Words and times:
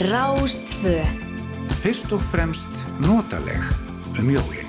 Rástfö 0.00 1.02
Fyrst 1.82 2.12
og 2.16 2.22
fremst 2.24 2.86
notaleg 3.04 3.60
um 4.16 4.30
jólinn. 4.32 4.59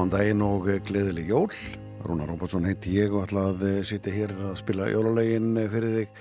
Góðan 0.00 0.14
daginn 0.14 0.42
og 0.46 0.68
gleðileg 0.88 1.26
jól. 1.28 1.50
Rúnar 2.08 2.30
Róbarsson 2.30 2.64
heiti 2.64 2.94
ég 2.94 3.12
og 3.12 3.26
ætla 3.26 3.42
að 3.50 3.64
eh, 3.68 3.80
sitja 3.84 4.14
hér 4.14 4.30
að 4.48 4.54
spila 4.56 4.86
jólulegin 4.88 5.50
eh, 5.60 5.66
fyrir 5.68 5.92
þig 5.92 6.14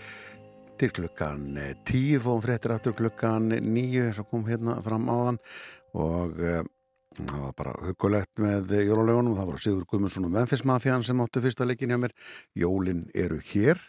til 0.82 0.90
klukkan 0.98 1.46
eh, 1.56 1.70
tíu. 1.88 2.18
Fóðum 2.20 2.44
fréttir 2.44 2.74
aftur 2.76 2.98
klukkan 2.98 3.48
nýju 3.48 4.10
og 4.10 4.28
kom 4.34 4.44
hérna 4.50 4.76
fram 4.84 5.08
áðan. 5.08 5.40
Og 5.96 6.44
uh, 6.44 6.60
það 7.22 7.46
var 7.46 7.56
bara 7.62 7.78
hugulegt 7.86 8.44
með 8.44 8.76
jólulegunum 8.82 9.32
og 9.32 9.40
það 9.40 9.50
voru 9.54 9.64
Sigur 9.70 9.88
Guðmundsson 9.94 10.28
og 10.28 10.36
Memphis 10.36 10.66
Mafjan 10.68 11.08
sem 11.08 11.24
áttu 11.24 11.46
fyrsta 11.48 11.70
leikin 11.70 11.96
hjá 11.96 12.02
mér. 12.04 12.18
Jólin 12.60 13.06
eru 13.16 13.40
hér. 13.54 13.80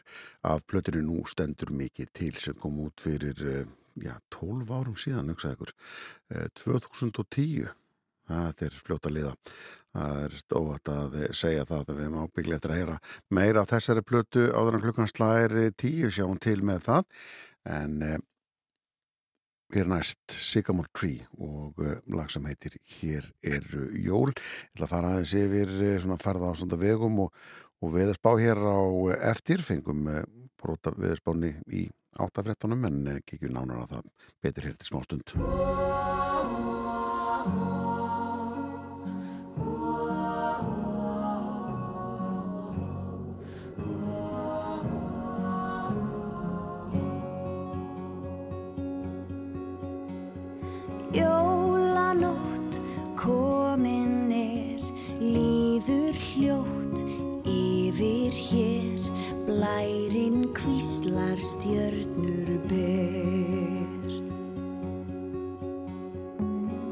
Af 0.47 0.63
plötinu 0.71 1.03
nú 1.09 1.27
stendur 1.27 1.75
mikið 1.75 2.15
til 2.15 2.39
sem 2.39 2.63
kom 2.63 2.79
út 2.87 3.03
fyrir 3.03 3.43
uh, 3.43 3.77
já, 3.99 4.15
12 4.39 4.71
árum 4.71 4.95
síðan, 4.95 5.35
hugsaði 5.35 5.59
ykkur, 5.59 5.77
uh, 6.37 6.49
2010 6.63 7.75
það 8.31 8.67
er 8.67 8.79
fljóta 8.85 9.13
liða 9.13 9.35
það 9.95 10.25
er 10.25 10.39
stóðat 10.39 10.91
að 10.93 11.15
segja 11.37 11.67
það 11.69 11.85
að 11.85 11.95
við 11.95 12.03
erum 12.07 12.19
ábygglega 12.25 12.59
eftir 12.61 12.75
að 12.75 12.81
heyra 12.81 12.99
meira 13.39 13.63
af 13.63 13.71
þessari 13.73 14.07
plötu 14.07 14.49
áður 14.55 14.79
en 14.79 14.85
klukkan 14.87 15.11
slæðir 15.11 15.73
tíu. 15.79 16.11
Sjáum 16.15 16.41
til 16.43 16.61
með 16.67 16.85
það. 16.87 17.25
En 17.71 17.97
eh, 18.07 18.19
hér 19.75 19.91
næst 19.91 20.35
Sycamore 20.35 20.91
Tree 20.97 21.27
og 21.39 21.81
eh, 21.85 21.99
lag 22.15 22.31
sem 22.33 22.47
heitir 22.49 22.79
Hér 23.01 23.31
eru 23.43 23.89
jól. 23.99 24.31
Ég 24.35 24.77
ætla 24.77 24.89
að 24.89 24.95
fara 24.95 25.15
aðeins 25.15 25.35
yfir 25.43 25.75
eh, 25.79 25.99
svona 26.03 26.21
farða 26.23 26.53
á 26.53 26.59
svona 26.59 26.81
vegum 26.81 27.25
og, 27.27 27.31
og 27.81 27.97
viðspá 27.97 28.35
hér 28.41 28.59
á 28.63 28.81
eh, 29.11 29.19
eftir. 29.31 29.65
Fengum 29.67 30.07
eh, 30.11 30.23
brota 30.61 30.95
viðspáni 30.97 31.55
í 31.73 31.89
áttafrettunum 32.21 32.85
en 32.89 33.07
eh, 33.09 33.21
kikjum 33.27 33.55
nánar 33.57 33.85
að 33.85 33.91
það 33.95 34.05
betur 34.45 34.67
hér 34.71 34.77
til 34.81 34.89
smá 34.91 35.01
stund 35.07 35.27
kvíslar 60.71 61.37
stjörnur 61.37 62.49
ber 62.71 64.11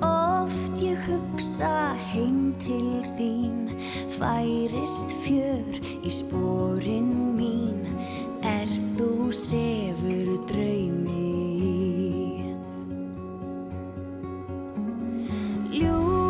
Oft 0.02 0.82
ég 0.82 0.98
hugsa 1.06 1.94
heim 2.10 2.50
til 2.58 2.98
þín 3.14 3.70
Færist 4.18 5.14
fjör 5.22 5.78
í 6.02 6.10
spórin 6.10 7.12
mín. 7.38 7.86
Er 8.42 8.66
þú 8.98 9.30
sefur 9.30 10.34
draumi? 10.50 11.30
Ljó 15.70 16.27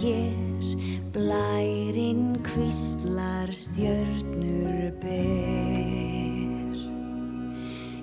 hér 0.00 0.62
blærinn 1.12 2.38
kvistlar 2.42 3.50
stjörnur 3.52 4.92
ber. 5.02 6.76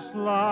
Just 0.00 0.14
like 0.14 0.49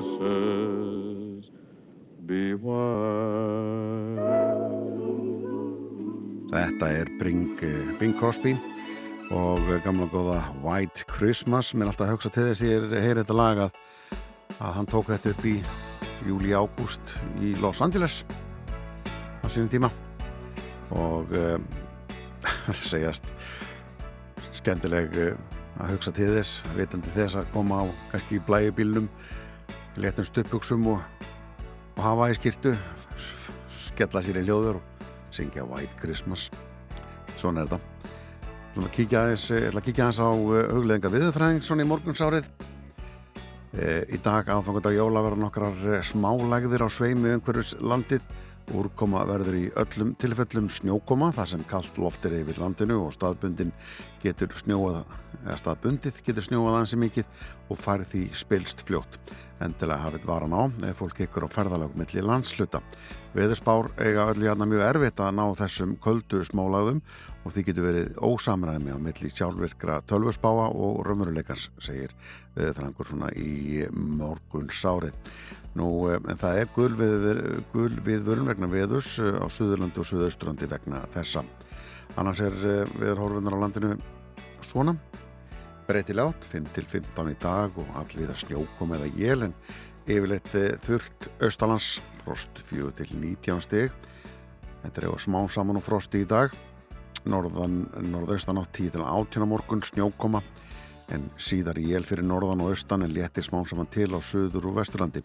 Christmases 0.00 1.50
be 2.26 2.54
white. 2.54 4.20
Þetta 6.50 6.88
er 6.88 7.10
Bing, 7.18 7.58
eh, 7.62 7.98
Bing 7.98 8.16
Crosby 8.18 8.56
og 9.30 9.60
gamla 9.84 10.06
góða 10.10 10.40
White 10.64 11.04
Christmas 11.06 11.74
mér 11.74 11.86
er 11.86 11.92
alltaf 11.92 12.06
að 12.08 12.14
hugsa 12.14 12.30
til 12.34 12.46
þess 12.48 12.62
ég 12.64 12.94
heyri 12.96 13.20
þetta 13.20 13.36
lag 13.36 13.60
að, 13.66 13.76
að 14.58 14.72
hann 14.74 14.88
tók 14.90 15.06
þetta 15.12 15.30
upp 15.30 15.44
í 15.46 15.62
júli-ágúst 16.26 17.14
í 17.44 17.52
Los 17.60 17.80
Angeles 17.84 18.24
á 19.44 19.46
sínum 19.46 19.70
tíma 19.70 19.92
og 20.90 21.30
um, 21.44 21.68
að 22.66 22.82
segjast 22.82 23.30
skemmtileg 24.58 25.14
uh, 25.14 25.36
að 25.78 25.94
hugsa 25.94 26.16
til 26.16 26.32
þess 26.34 26.64
vitandi 26.74 27.14
þess 27.14 27.38
að 27.38 27.52
koma 27.54 27.84
á 27.84 27.94
kannski 28.10 28.40
í 28.40 28.44
blæjubílnum 28.48 29.06
letum 29.96 30.26
stöpuksum 30.26 30.86
og, 30.92 31.00
og 31.96 32.02
hafa 32.04 32.30
í 32.30 32.36
skýrtu 32.38 32.74
skella 33.74 34.22
sér 34.24 34.40
í 34.40 34.44
hljóður 34.46 34.78
og 34.78 35.06
syngja 35.34 35.66
White 35.66 35.98
Christmas. 36.00 36.48
Svona 37.36 37.64
er 37.64 37.70
þetta. 37.70 37.80
Ég 38.70 38.76
ætla 38.76 38.86
að 38.86 38.94
kíkja 38.94 39.22
aðeins, 39.24 39.46
að 39.50 39.84
kíkja 39.86 40.04
aðeins 40.06 40.20
á 40.22 40.30
uh, 40.30 40.58
hugleðinga 40.76 41.12
viðurfræðing 41.14 41.64
svona 41.66 41.84
í 41.84 41.88
morgunsárið. 41.90 42.46
E, 43.70 43.88
í 44.10 44.18
dag 44.22 44.48
aðfangandag 44.50 44.96
jóla 44.96 45.20
verða 45.22 45.38
nokkrar 45.44 45.76
eh, 45.94 46.00
smálægðir 46.02 46.82
á 46.82 46.88
sveimi 46.90 47.36
umhverjus 47.36 47.76
landið 47.78 48.24
úrkoma 48.76 49.22
verður 49.28 49.58
í 49.58 49.64
öllum 49.82 50.14
tilfellum 50.20 50.70
snjókoma 50.72 51.30
þar 51.36 51.50
sem 51.52 51.64
kallt 51.70 51.98
loft 52.00 52.24
er 52.28 52.38
yfir 52.40 52.60
landinu 52.62 52.98
og 53.06 53.14
staðbundin 53.16 53.72
getur 54.22 54.52
snjóað 54.60 55.02
eða 55.40 55.56
staðbundið 55.60 56.20
getur 56.26 56.46
snjóað 56.46 56.80
ansi 56.80 56.98
mikið 57.00 57.46
og 57.70 57.80
færð 57.80 58.10
því 58.12 58.24
spilst 58.42 58.84
fljótt 58.88 59.20
endilega 59.60 60.06
hafið 60.06 60.28
varan 60.28 60.56
á 60.56 60.62
ef 60.90 61.00
fólk 61.00 61.22
ykkur 61.26 61.48
á 61.48 61.54
ferðalag 61.54 61.96
milli 61.98 62.24
landsluta 62.24 62.82
Veðurspár 63.30 63.92
eiga 64.02 64.24
öll 64.32 64.42
jæna 64.42 64.66
mjög 64.66 64.80
erfitt 64.82 65.20
að 65.22 65.36
ná 65.38 65.44
þessum 65.54 65.92
köldu 66.02 66.40
smálaðum 66.42 66.98
og 67.44 67.52
því 67.54 67.62
getur 67.68 67.86
verið 67.86 68.16
ósamræmi 68.26 68.90
á 68.90 68.98
milli 68.98 69.30
sjálfvirkra 69.30 70.00
tölvurspáa 70.10 70.66
og 70.74 70.98
raumuruleikans, 71.06 71.68
segir 71.78 72.10
veðurfrangur 72.56 73.06
svona 73.06 73.30
í 73.38 73.86
morgun 73.94 74.66
sárið. 74.74 75.14
Nú, 75.78 75.86
en 76.10 76.38
það 76.40 76.56
er 76.58 76.70
gul 76.74 76.90
við, 76.98 77.26
við 78.02 78.24
vörun 78.26 78.48
vegna 78.50 78.66
veðus 78.70 79.12
á 79.22 79.46
Suðurlandi 79.46 80.02
og 80.02 80.08
Suðausturlandi 80.08 80.66
vegna 80.70 81.04
þessa. 81.14 81.44
Annars 82.18 82.42
er 82.42 82.56
veðurhorfinnar 82.98 83.54
á 83.54 83.62
landinu 83.62 83.92
svona, 84.66 84.96
breytilátt, 85.86 86.42
5-15 86.50 87.30
í 87.30 87.36
dag 87.42 87.78
og 87.78 87.94
allvið 88.02 88.32
að 88.32 88.40
snjókum 88.42 88.96
eða 88.98 89.12
jél 89.14 89.46
en 89.46 89.54
yfirleitt 90.10 90.50
þurft 90.86 91.30
austalands 91.38 92.00
frost 92.24 92.64
4-19 92.70 93.62
stig. 93.62 93.94
Þetta 94.82 95.00
er 95.00 95.06
eða 95.06 95.22
smá 95.22 95.40
saman 95.52 95.78
og 95.78 95.86
frosti 95.86 96.24
í 96.24 96.28
dag. 96.28 96.50
Norðan, 97.30 97.84
norðaustan 98.10 98.58
á 98.58 98.64
10-18 98.64 99.46
morgun 99.46 99.82
snjókoma 99.84 100.40
en 101.14 101.26
síðar 101.40 101.78
í 101.80 101.90
jél 101.90 102.04
fyrir 102.06 102.26
norðan 102.26 102.62
og 102.64 102.72
austan 102.74 103.04
en 103.04 103.12
léttir 103.14 103.44
smá 103.46 103.60
saman 103.66 103.90
til 103.90 104.10
á 104.14 104.20
söður 104.22 104.70
og 104.70 104.80
vesturlandi. 104.80 105.22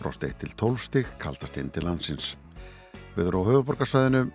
Frost 0.00 0.24
1-12 0.24 0.82
stig 0.82 1.08
kaldast 1.22 1.58
inn 1.60 1.70
til 1.70 1.86
landsins. 1.86 2.34
Viður 3.16 3.40
á 3.40 3.48
höfuborgarsvæðinu 3.50 4.26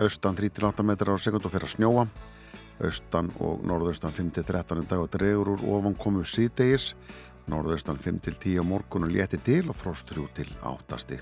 austan 0.00 0.36
3-8 0.36 0.84
metrar 0.86 1.16
á 1.16 1.20
sekund 1.20 1.44
og 1.44 1.52
fyrir 1.52 1.68
að 1.68 1.74
snjóa. 1.74 2.06
Austan 2.80 3.28
og 3.44 3.64
norðaustan 3.68 4.14
5-13 4.16 4.86
dag 4.88 5.02
og 5.02 5.10
dregur 5.12 5.52
úr 5.54 5.66
ofan 5.76 5.96
komu 6.00 6.24
síðdegis. 6.24 6.94
Norðaustan 7.50 8.00
5-10 8.00 8.60
á 8.60 8.64
morgun 8.64 9.04
og 9.04 9.12
létti 9.12 9.40
til 9.44 9.68
og 9.68 9.76
frost 9.76 10.08
3-8 10.08 11.00
stig. 11.02 11.20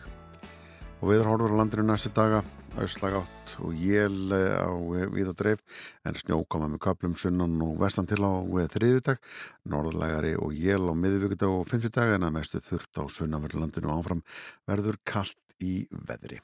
Og 1.03 1.11
viður 1.11 1.33
horfur 1.33 1.55
á 1.55 1.59
landinu 1.59 1.87
næstu 1.87 2.11
daga 2.15 2.45
auðslagátt 2.79 3.55
og 3.65 3.75
jél 3.79 4.31
á 4.33 4.71
viða 5.13 5.35
dreif 5.37 5.65
en 6.07 6.19
snjókoma 6.19 6.69
með 6.71 6.83
köplum 6.87 7.17
sunnan 7.19 7.57
og 7.65 7.77
vestan 7.83 8.09
til 8.09 8.21
á 8.23 8.33
þriðudag 8.75 9.21
norðlægari 9.69 10.37
og 10.39 10.55
jél 10.55 10.87
á 10.87 10.95
miðvíkudag 10.95 11.53
og 11.59 11.67
fymtudag 11.71 12.15
en 12.15 12.29
að 12.29 12.37
mestu 12.39 12.63
þurft 12.63 13.03
á 13.03 13.05
sunnanverðlandinu 13.11 13.93
áfram. 13.93 14.25
Verður 14.69 15.01
kallt 15.05 15.59
í 15.59 15.89
veðri. 15.91 16.41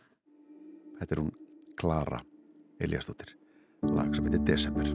Þetta 1.00 1.16
er 1.16 1.24
hún 1.24 1.32
Klara 1.78 2.20
Eliastóttir 2.82 3.36
lag 3.92 4.14
sem 4.14 4.24
heitir 4.24 4.44
Desember. 4.48 4.88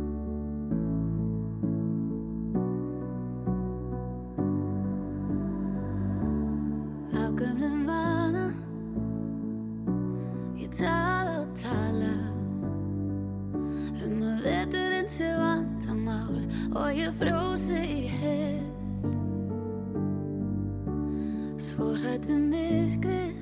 Af 7.14 7.32
gömlum 7.38 7.69
að 14.40 14.46
veturinn 14.46 15.10
sé 15.12 15.28
vandamál 15.36 16.38
Og 16.78 16.96
ég 16.96 17.12
frjósi 17.18 17.80
í 17.80 18.02
hel. 18.20 18.68
Svo 21.60 21.92
hrætt 21.98 22.30
við 22.30 22.46
myrkrið 22.54 23.42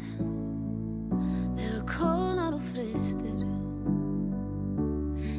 Þegar 1.57 1.83
kólnar 1.91 2.57
og 2.57 2.63
fristir 2.71 3.43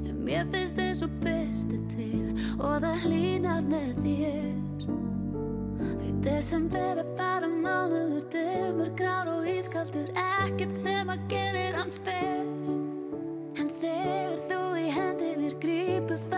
En 0.07 0.21
mér 0.23 0.47
finnst 0.53 0.79
eins 0.83 1.03
og 1.07 1.17
byrsti 1.25 1.81
til 1.95 2.29
Og 2.59 2.79
það 2.85 3.07
hlýnar 3.07 3.65
með 3.67 4.03
þér. 4.05 4.87
Því 5.99 6.13
desember 6.27 7.03
er 7.03 7.11
fara 7.19 7.51
mánuður 7.51 8.27
Dömur, 8.29 8.91
grár 8.99 9.31
og 9.33 9.47
ískaldur. 9.49 10.11
Ekkert 10.43 10.75
sem 10.77 11.11
að 11.11 11.27
gerir 11.33 11.79
hann 11.79 11.91
spes 11.91 12.48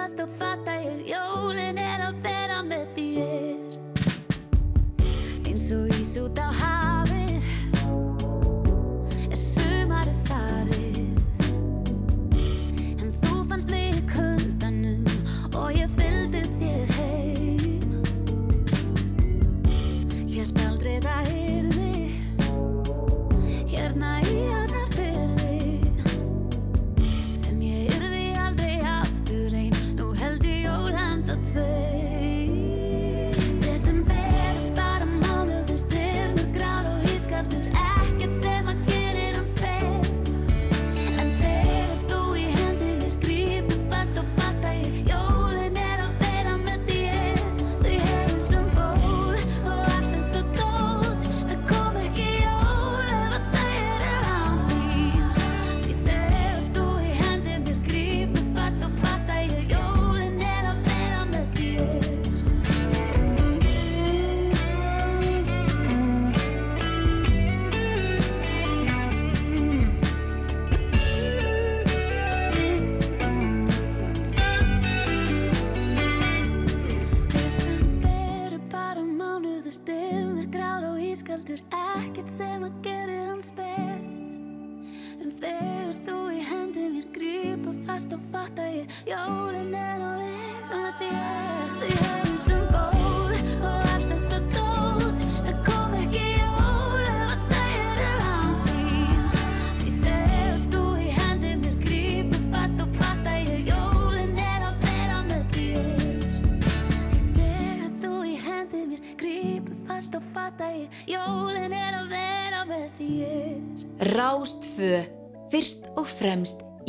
I 0.00 0.06
the 0.06 0.26
find 0.26 0.49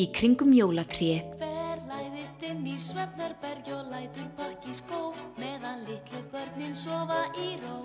í 0.01 0.07
kringum 0.15 0.53
jólatríð. 0.55 1.25
Hver 1.37 1.81
læðist 1.89 2.41
inn 2.47 2.63
í 2.65 2.77
svefnarberg 2.81 3.67
og 3.75 3.91
lætur 3.91 4.29
bakki 4.37 4.73
skó 4.73 5.01
meðan 5.37 5.83
litlu 5.85 6.21
börnin 6.33 6.73
sofa 6.77 7.21
í 7.37 7.53
ró. 7.61 7.77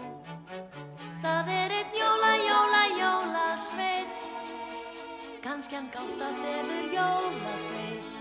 Það 1.25 1.53
er 1.59 1.77
einn 1.83 1.97
jóla, 2.01 2.33
jóla, 2.41 2.83
jólasveit, 3.03 4.21
kannski 5.45 5.77
hann 5.77 5.93
gátt 5.93 6.29
að 6.31 6.45
þefur 6.45 6.93
jólasveit. 6.97 8.16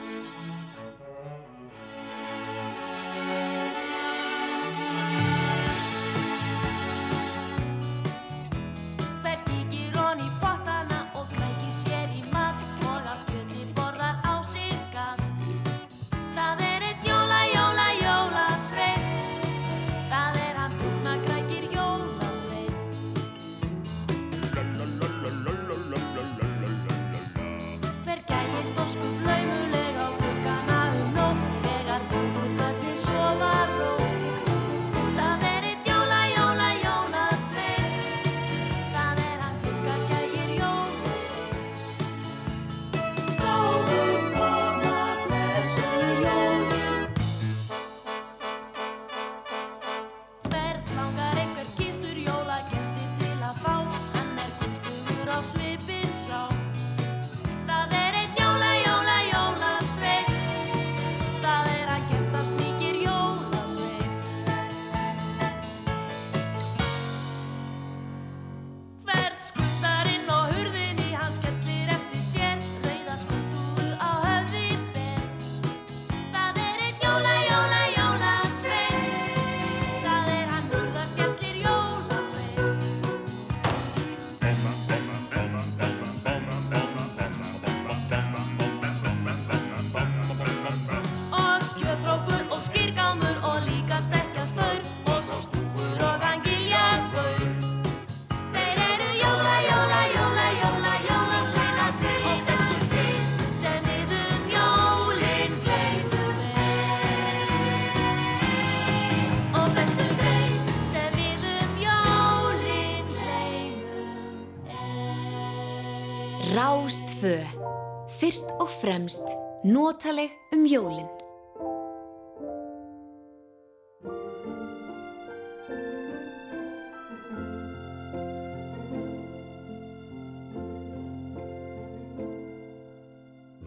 Fremst 119.06 119.38
notaleg 119.63 120.32
um 120.52 120.65
jólin. 120.65 121.08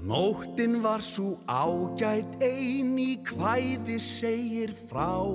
Nóttin 0.02 0.82
var 0.82 1.00
svo 1.02 1.38
ágætt 1.46 2.42
ein 2.42 2.96
í 2.98 3.18
kvæði 3.22 3.98
segir 4.00 4.72
frá 4.88 5.30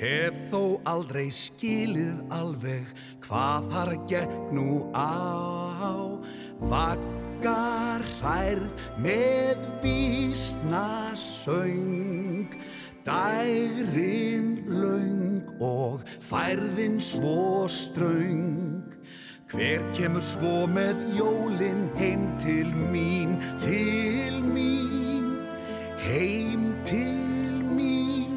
Hef 0.00 0.38
þó 0.50 0.80
aldrei 0.88 1.28
skilið 1.28 2.24
alveg 2.32 2.88
hvað 3.26 3.68
þar 3.74 3.92
gekk 4.08 4.38
nú 4.56 4.88
á 4.96 5.20
Vaggar 7.40 8.02
hærð 8.20 8.82
með 9.00 9.62
vísna 9.80 11.16
söng 11.16 12.52
Dægrin 13.00 14.68
löng 14.68 15.48
og 15.56 16.04
færðin 16.20 16.98
svo 17.00 17.64
ströng 17.64 18.84
Hver 19.48 19.80
kemur 19.96 20.20
svo 20.20 20.66
með 20.68 21.00
jólin 21.16 21.88
heim 21.96 22.28
til 22.36 22.68
mín, 22.92 23.32
til 23.56 24.36
mín, 24.44 25.32
heim 26.04 26.68
til 26.84 27.64
mín. 27.72 28.36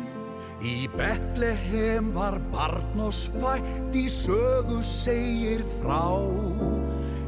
Í 0.64 0.88
Betlehem 0.96 2.16
var 2.16 2.40
barn 2.56 3.04
og 3.04 3.12
svætt 3.14 4.00
í 4.00 4.08
sögu 4.08 4.80
segir 4.80 5.68
frá. 5.76 6.08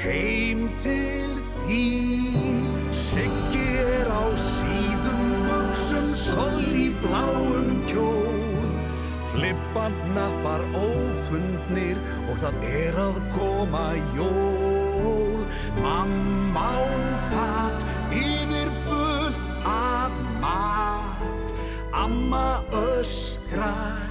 Heim 0.00 0.64
til 0.80 1.36
þín, 1.66 2.64
Siggi 2.96 3.66
er 3.84 4.08
á 4.08 4.24
síðum 4.40 5.22
buksum, 5.50 6.08
sol 6.16 6.64
í 6.64 6.88
bláum 7.04 7.76
kjól. 7.92 8.64
Flippa 9.34 9.72
jólahnapar 9.92 10.62
ófundnir 10.76 11.98
og 12.28 12.36
það 12.38 12.64
er 12.68 12.98
að 13.00 13.18
koma 13.34 13.88
jól. 14.16 15.42
Mamma 15.80 16.41
á 16.56 16.74
fatt 17.30 17.80
yfir 18.12 18.68
fullt 18.86 19.40
af 19.64 20.12
mat, 20.42 21.46
amma 21.92 22.62
öskrar 22.70 24.10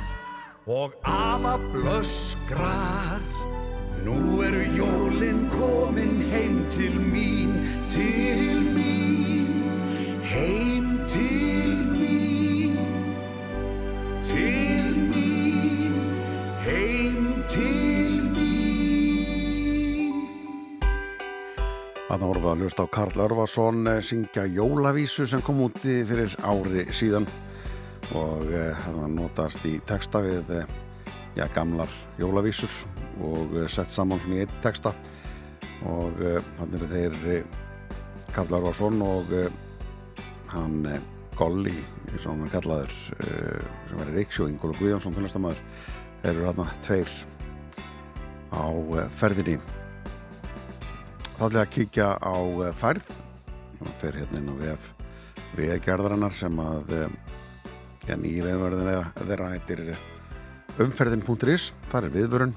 og 0.67 0.91
afa 1.03 1.55
blöskrar. 1.73 3.21
Nú 4.05 4.41
eru 4.41 4.63
jólin 4.79 5.49
komin 5.53 6.21
heim 6.31 6.65
til 6.75 6.95
mín, 7.13 7.51
til 7.89 8.57
mín, 8.75 9.51
heim 10.33 10.80
Þannig 22.11 22.27
vorum 22.27 22.43
við 22.43 22.51
að 22.51 22.61
hlusta 22.65 22.83
á 22.83 22.91
Karl 22.91 23.21
Örvarsson 23.23 23.77
eh, 23.87 24.01
syngja 24.03 24.43
Jólavísu 24.51 25.23
sem 25.31 25.39
kom 25.45 25.61
út 25.63 25.77
í- 25.87 26.01
fyrir 26.03 26.33
ári 26.43 26.83
síðan. 26.91 27.23
Og 28.19 28.49
eh, 28.51 28.75
það 28.83 29.05
notast 29.15 29.63
í 29.69 29.77
texta 29.87 30.19
við 30.25 30.51
eh, 30.57 30.73
já, 31.39 31.45
gamlar 31.55 31.87
Jólavísur 32.19 32.73
og 33.23 33.55
sett 33.71 33.93
saman 33.93 34.19
svona 34.19 34.41
í 34.41 34.43
einn 34.43 34.59
texta. 34.65 34.91
Og 35.87 36.19
þannig 36.59 36.83
eru 36.83 36.91
þeir 36.91 37.47
Karl 38.35 38.59
Örvarsson 38.59 38.99
og 39.07 39.31
hann 40.51 40.83
Golli, 41.39 41.77
og 42.11 42.25
hann 42.27 42.43
er 42.45 42.51
kallaður 42.51 42.91
sem 42.91 44.01
er 44.03 44.11
Ríksjó, 44.13 44.45
Ingóla 44.51 44.75
Guðjónsson 44.77 45.15
tónlistamæður, 45.15 45.61
eru 46.27 46.43
hérna 46.45 46.67
tveir 46.85 47.09
á 48.51 48.67
ferðinni 49.15 49.55
þá 51.41 51.47
ætla 51.47 51.61
ég 51.61 51.65
að 51.65 51.73
kíkja 51.73 52.07
á 52.21 52.37
eh, 52.37 52.73
færð. 52.77 53.07
Og 53.81 53.93
fer 53.97 54.17
hérna 54.19 54.37
inn 54.37 54.51
á 54.53 54.55
VF 54.59 54.91
veðgerðarinnar 55.57 56.35
sem 56.37 56.59
að 56.61 56.91
eh, 56.93 57.15
ja, 58.05 58.17
nýji 58.19 58.43
veðverðin 58.45 59.07
þeirra 59.23 59.47
heitir 59.55 59.81
umferðin.is 60.85 61.71
þar 61.89 62.07
er 62.07 62.13
viðvörun. 62.13 62.53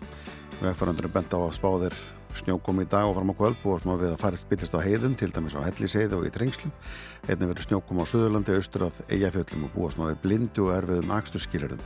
Vegfærandur 0.60 1.08
er 1.08 1.16
bent 1.16 1.32
á 1.32 1.40
að 1.40 1.56
spáðir 1.56 1.98
snjókomi 2.36 2.84
í 2.84 2.92
dag 2.92 3.08
og 3.08 3.16
fram 3.16 3.32
á 3.32 3.38
kvöld. 3.40 3.58
Búast 3.64 3.88
maður 3.88 4.04
við 4.04 4.14
að 4.18 4.22
færist 4.26 4.50
byggist 4.52 4.76
á 4.76 4.84
heiðum 4.84 5.16
til 5.16 5.32
dæmis 5.32 5.56
á 5.56 5.64
helliseiði 5.64 6.20
og 6.20 6.28
í 6.28 6.36
trengslum 6.36 6.76
einnig 7.24 7.54
verður 7.54 7.70
snjókom 7.70 8.04
á 8.04 8.10
Suðurlandi, 8.12 8.60
austur 8.60 8.88
að 8.90 9.04
Eyjafjöllum 9.08 9.68
og 9.70 9.76
búast 9.78 9.96
maður 9.96 10.20
blindu 10.26 10.68
og 10.68 10.74
erfiðum 10.76 11.14
aksturskilurðum 11.22 11.84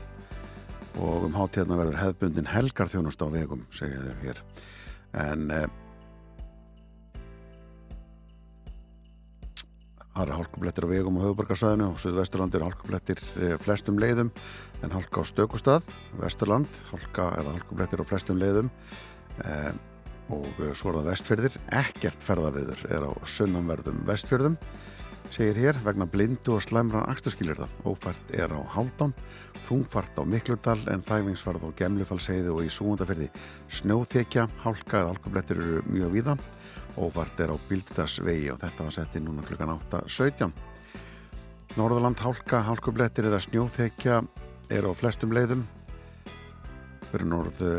og 0.98 1.28
um 1.28 1.36
hátíðna 1.38 1.78
verður 1.78 2.00
hefðbundin 2.02 2.48
helgarþjónust 2.50 3.22
á 3.22 3.26
vegum 3.30 3.68
segja 3.70 4.02
þau 4.02 4.24
hér. 4.24 4.48
En 5.14 5.52
Það 10.18 10.24
eru 10.26 10.36
hálkublettir 10.40 10.82
á 10.82 10.90
vegum 10.90 11.18
á 11.22 11.24
höfuborgarsvæðinu 11.28 11.84
og 11.92 11.98
Suðvesturland 12.02 12.54
eru 12.58 12.66
hálkublettir 12.66 13.20
eh, 13.38 13.52
flestum 13.62 14.00
leiðum 14.02 14.32
en 14.82 14.90
hálka 14.90 15.22
á 15.22 15.30
stökustad, 15.30 15.84
Vesturland, 16.18 16.80
hálka 16.90 17.28
eða 17.38 17.52
hálkublettir 17.54 18.02
á 18.02 18.08
flestum 18.08 18.40
leiðum 18.42 18.72
eh, 19.46 19.70
og 20.34 20.58
eh, 20.58 20.72
svo 20.74 20.90
er 20.90 20.98
það 20.98 21.06
vestfyrðir. 21.12 21.60
Ekkert 21.84 22.26
ferðaviður 22.26 22.82
er 22.90 23.06
á 23.06 23.12
sunnanverðum 23.30 24.02
vestfyrðum, 24.10 24.58
segir 25.30 25.62
hér, 25.62 25.78
vegna 25.86 26.10
blindu 26.10 26.56
og 26.56 26.66
slæmra 26.66 27.04
aksturskilirða. 27.14 27.70
Ófært 27.86 28.34
er 28.34 28.50
á 28.50 28.58
Haldán, 28.74 29.14
þungfart 29.70 30.18
á 30.18 30.26
Mikludal 30.26 30.80
en 30.90 31.06
þæfingsfarð 31.06 31.70
á 31.70 31.78
Gemlifalseiði 31.78 32.50
og 32.56 32.66
í 32.66 32.74
Súmundafyrði. 32.74 33.30
Snjóþekja, 33.70 34.50
hálka 34.66 35.04
eða 35.04 35.14
hálkublettir 35.14 35.62
eru 35.62 35.86
mjög 35.86 36.16
víða 36.18 36.40
óvart 36.98 37.40
er 37.40 37.52
á 37.54 37.56
Bíldarsvegi 37.68 38.50
og 38.52 38.58
þetta 38.62 38.86
var 38.86 38.94
sett 38.94 39.16
í 39.18 39.22
núna 39.22 39.44
klukkan 39.46 39.70
8.17. 39.76 40.50
Norðurland 41.78 42.18
hálka, 42.24 42.64
hálkublettir 42.66 43.28
eða 43.28 43.40
snjóþekja 43.44 44.22
er 44.74 44.88
á 44.88 44.92
flestum 44.98 45.34
leiðum. 45.36 45.62
Fyrir 47.08 47.28
norðu 47.30 47.72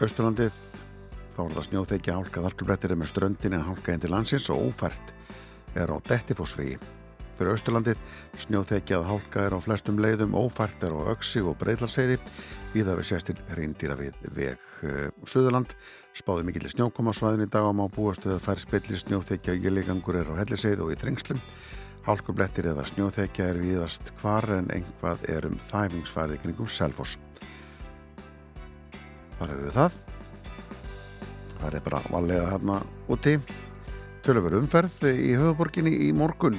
Östurlandið 0.00 0.52
þá 1.36 1.40
er 1.46 1.54
það 1.56 1.66
snjóþekja, 1.70 2.18
hálka, 2.20 2.44
hálkublettir 2.44 2.92
er 2.92 3.00
með 3.00 3.12
ströndin 3.12 3.56
en 3.56 3.66
hálka 3.66 3.94
inn 3.94 4.04
til 4.04 4.12
landsins 4.12 4.50
og 4.52 4.70
ófært 4.70 5.12
er 5.76 5.92
á 5.92 5.96
Dettifossvegi. 6.08 6.78
Fyrir 7.36 7.52
Östurlandið 7.52 7.98
snjóþekja 8.40 8.96
að 9.02 9.08
hálka 9.10 9.42
er 9.44 9.52
á 9.52 9.60
flestum 9.60 9.98
leiðum, 10.00 10.32
ófært 10.38 10.84
er 10.86 10.94
á 10.96 11.12
Öksi 11.12 11.42
og 11.44 11.58
Breitlarseiði. 11.60 12.16
Víða 12.72 12.94
við 12.96 13.08
séstir 13.10 13.42
reyndýra 13.58 13.96
við 13.98 14.16
veg 14.32 14.62
uh, 14.88 15.10
Suðurland. 15.28 15.74
Spáði 16.16 16.46
mikill 16.48 16.70
snjókoma 16.72 17.12
á 17.12 17.18
svæðin 17.18 17.44
í 17.44 17.48
dag 17.52 17.68
á 17.68 17.72
má 17.76 17.84
búastu 17.92 18.32
að 18.32 18.40
fær 18.46 18.62
spillir 18.62 19.02
snjóþekja 19.02 19.52
og 19.52 19.66
gilligangur 19.66 20.16
er 20.22 20.30
á 20.32 20.40
helliseið 20.40 20.86
og 20.86 20.94
í 20.94 20.96
trengslum. 21.02 21.42
Hálkublettir 22.08 22.70
eða 22.72 22.86
snjóþekja 22.88 23.50
er 23.52 23.60
víðast 23.60 24.14
hvar 24.22 24.48
en 24.56 24.72
einhvað 24.72 25.28
er 25.28 25.50
um 25.50 25.60
þæfingsfærði 25.60 26.40
kringum 26.40 26.72
Selfoss. 26.72 27.18
Þar 29.36 29.52
hefur 29.52 29.64
við 29.66 29.76
það. 29.76 30.00
Það 31.60 31.68
er 31.68 31.86
bara 31.90 32.02
valega 32.08 32.48
hérna 32.54 32.80
úti. 33.12 33.36
Tölur 34.24 34.56
umferð 34.62 35.04
í 35.12 35.36
höfuborginni 35.36 35.92
í 36.08 36.12
morgun 36.16 36.56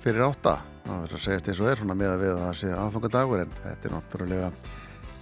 fyrir 0.00 0.26
átta. 0.26 0.58
Það 0.84 1.04
er 1.06 1.14
að 1.14 1.24
segjast 1.24 1.50
eins 1.50 1.62
og 1.62 1.70
er 1.70 1.80
svona 1.80 1.96
með 1.98 2.14
að 2.14 2.22
við 2.24 2.32
að 2.34 2.42
það 2.44 2.58
sé 2.60 2.70
aðfangadagur 2.74 3.44
en 3.44 3.56
þetta 3.62 3.88
er 3.88 3.94
náttúrulega 3.96 4.52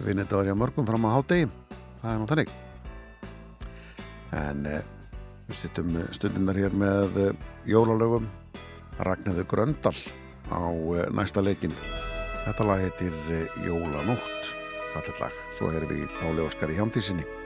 vinnidagur 0.07 0.49
hjá 0.49 0.57
mörgum 0.59 0.89
fram 0.89 1.09
á 1.09 1.11
hádegi. 1.17 1.49
Það 2.03 2.13
er 2.15 2.29
þannig. 2.33 2.53
En 4.39 4.67
eh, 4.69 4.93
við 5.49 5.61
sittum 5.63 5.97
stundinnar 6.15 6.61
hér 6.61 6.77
með 6.77 7.23
eh, 7.25 7.49
jólalögum 7.69 8.29
Ragnæðu 8.99 9.47
Gröndal 9.51 9.95
á 10.51 10.61
eh, 10.99 11.09
næsta 11.15 11.43
leikin. 11.45 11.75
Þetta 12.45 12.65
lag 12.67 12.81
heitir 12.83 13.19
eh, 13.31 13.59
Jólanótt. 13.67 14.55
Fallet 14.95 15.21
lag. 15.21 15.43
Svo 15.59 15.71
erum 15.75 15.93
við 15.93 16.09
Páli 16.19 16.47
Óskar 16.47 16.73
í 16.73 16.79
hjámtísinni. 16.79 17.38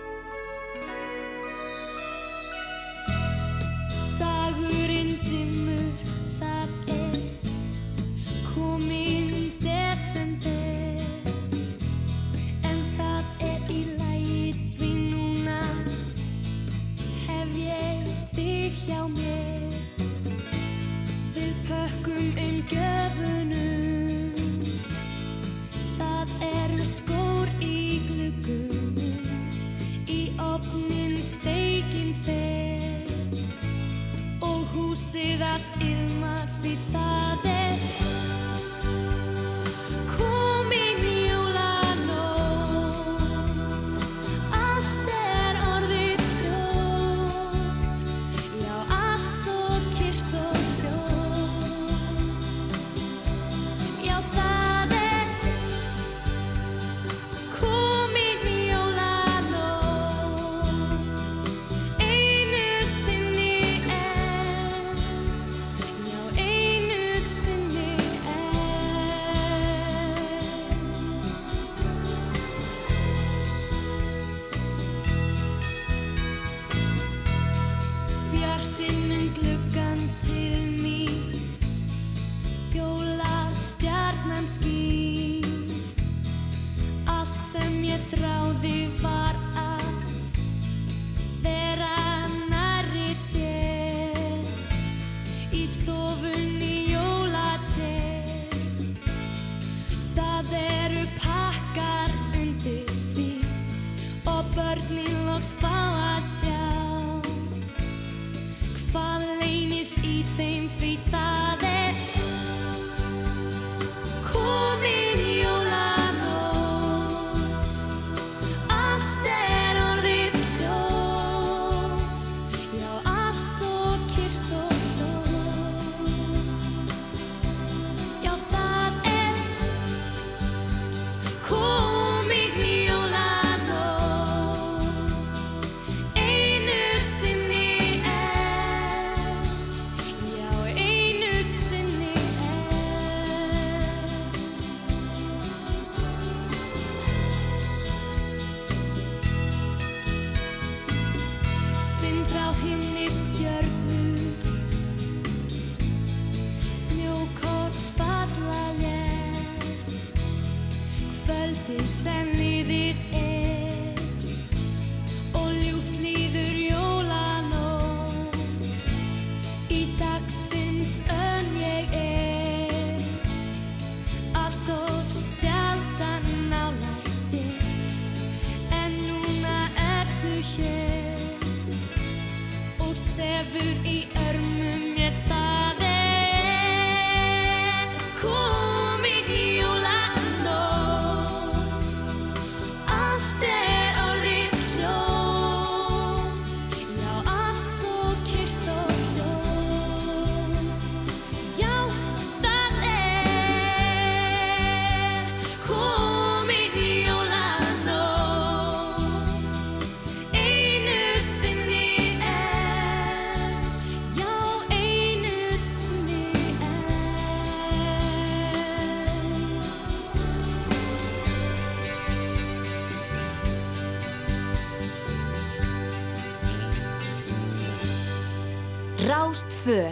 Rástfö 229.33 229.87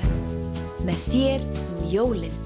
með 0.85 1.05
þér 1.09 1.45
um 1.49 1.85
jólin. 1.89 2.40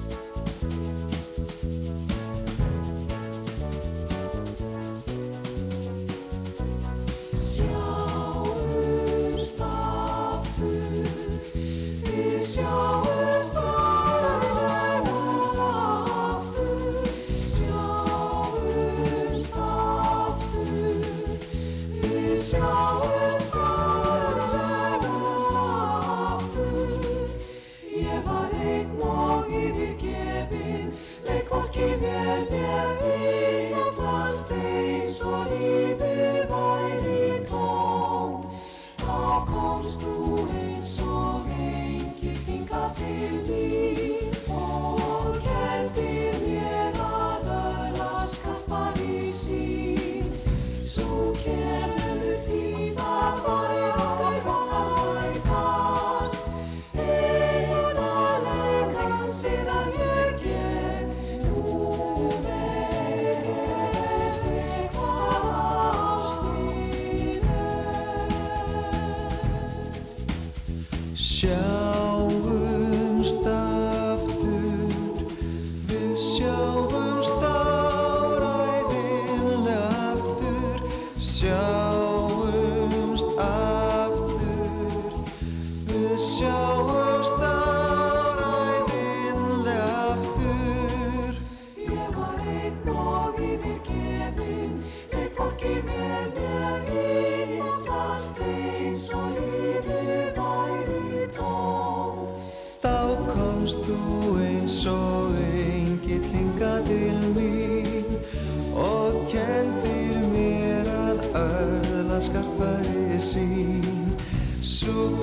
Svo 114.85 115.17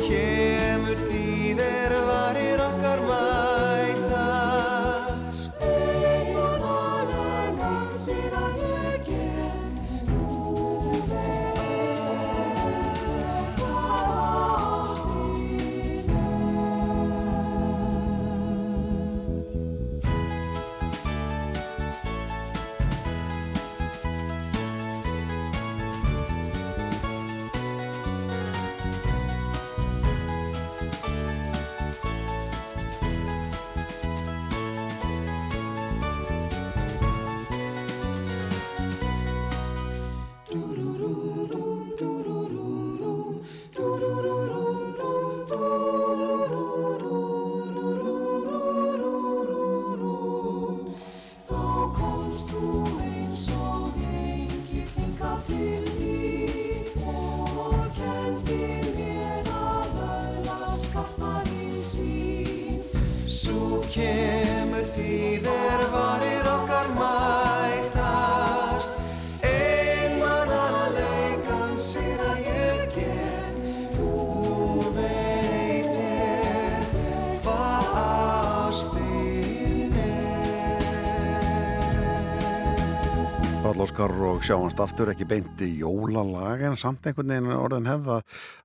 og 84.42 84.46
sjáumst 84.48 84.80
aftur 84.82 85.10
ekki 85.12 85.22
beinti 85.30 85.68
jólalag 85.78 86.64
en 86.66 86.74
samt 86.80 87.04
einhvern 87.06 87.28
veginn 87.30 87.52
orðin 87.54 87.86
hefða 87.86 88.16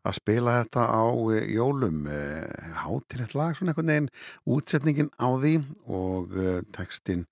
að 0.10 0.16
spila 0.18 0.56
þetta 0.56 0.86
á 0.90 1.06
eh, 1.36 1.52
jólum. 1.54 2.08
Hátilegt 2.82 3.36
lag, 3.38 3.54
svona 3.54 3.76
einhvern 3.76 3.92
veginn 3.92 4.08
útsetningin 4.56 5.12
á 5.22 5.30
því 5.38 5.52
og 5.86 6.34
eh, 6.34 6.63
textin 6.74 7.28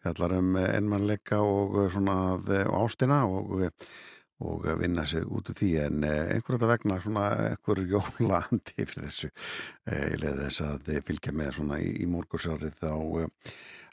fjallar 0.00 0.38
um 0.38 0.56
eh, 0.56 0.70
einmannleika 0.78 1.42
og 1.44 1.76
eh, 1.82 1.90
svona 1.92 2.16
eh, 2.40 2.72
ástina 2.80 3.20
og 3.28 3.66
eh, 3.66 3.92
og 4.40 4.64
að 4.72 4.78
vinna 4.80 5.04
sig 5.04 5.26
út 5.28 5.50
úr 5.52 5.58
því. 5.60 5.70
En 5.84 6.04
eh, 6.08 6.32
einhver 6.38 6.56
þetta 6.56 6.70
vegna 6.70 6.96
svona 7.04 7.26
einhver 7.50 7.82
jólandi 7.92 8.78
fyrir 8.78 9.10
þessu 9.10 9.28
eh, 9.28 10.16
leði 10.16 10.46
þess 10.46 10.64
að 10.70 10.90
eh, 10.94 11.04
fylgja 11.04 11.36
með 11.36 11.52
svona 11.58 11.82
í, 11.84 11.92
í 12.00 12.08
morgursárið 12.08 12.80
á 12.80 12.96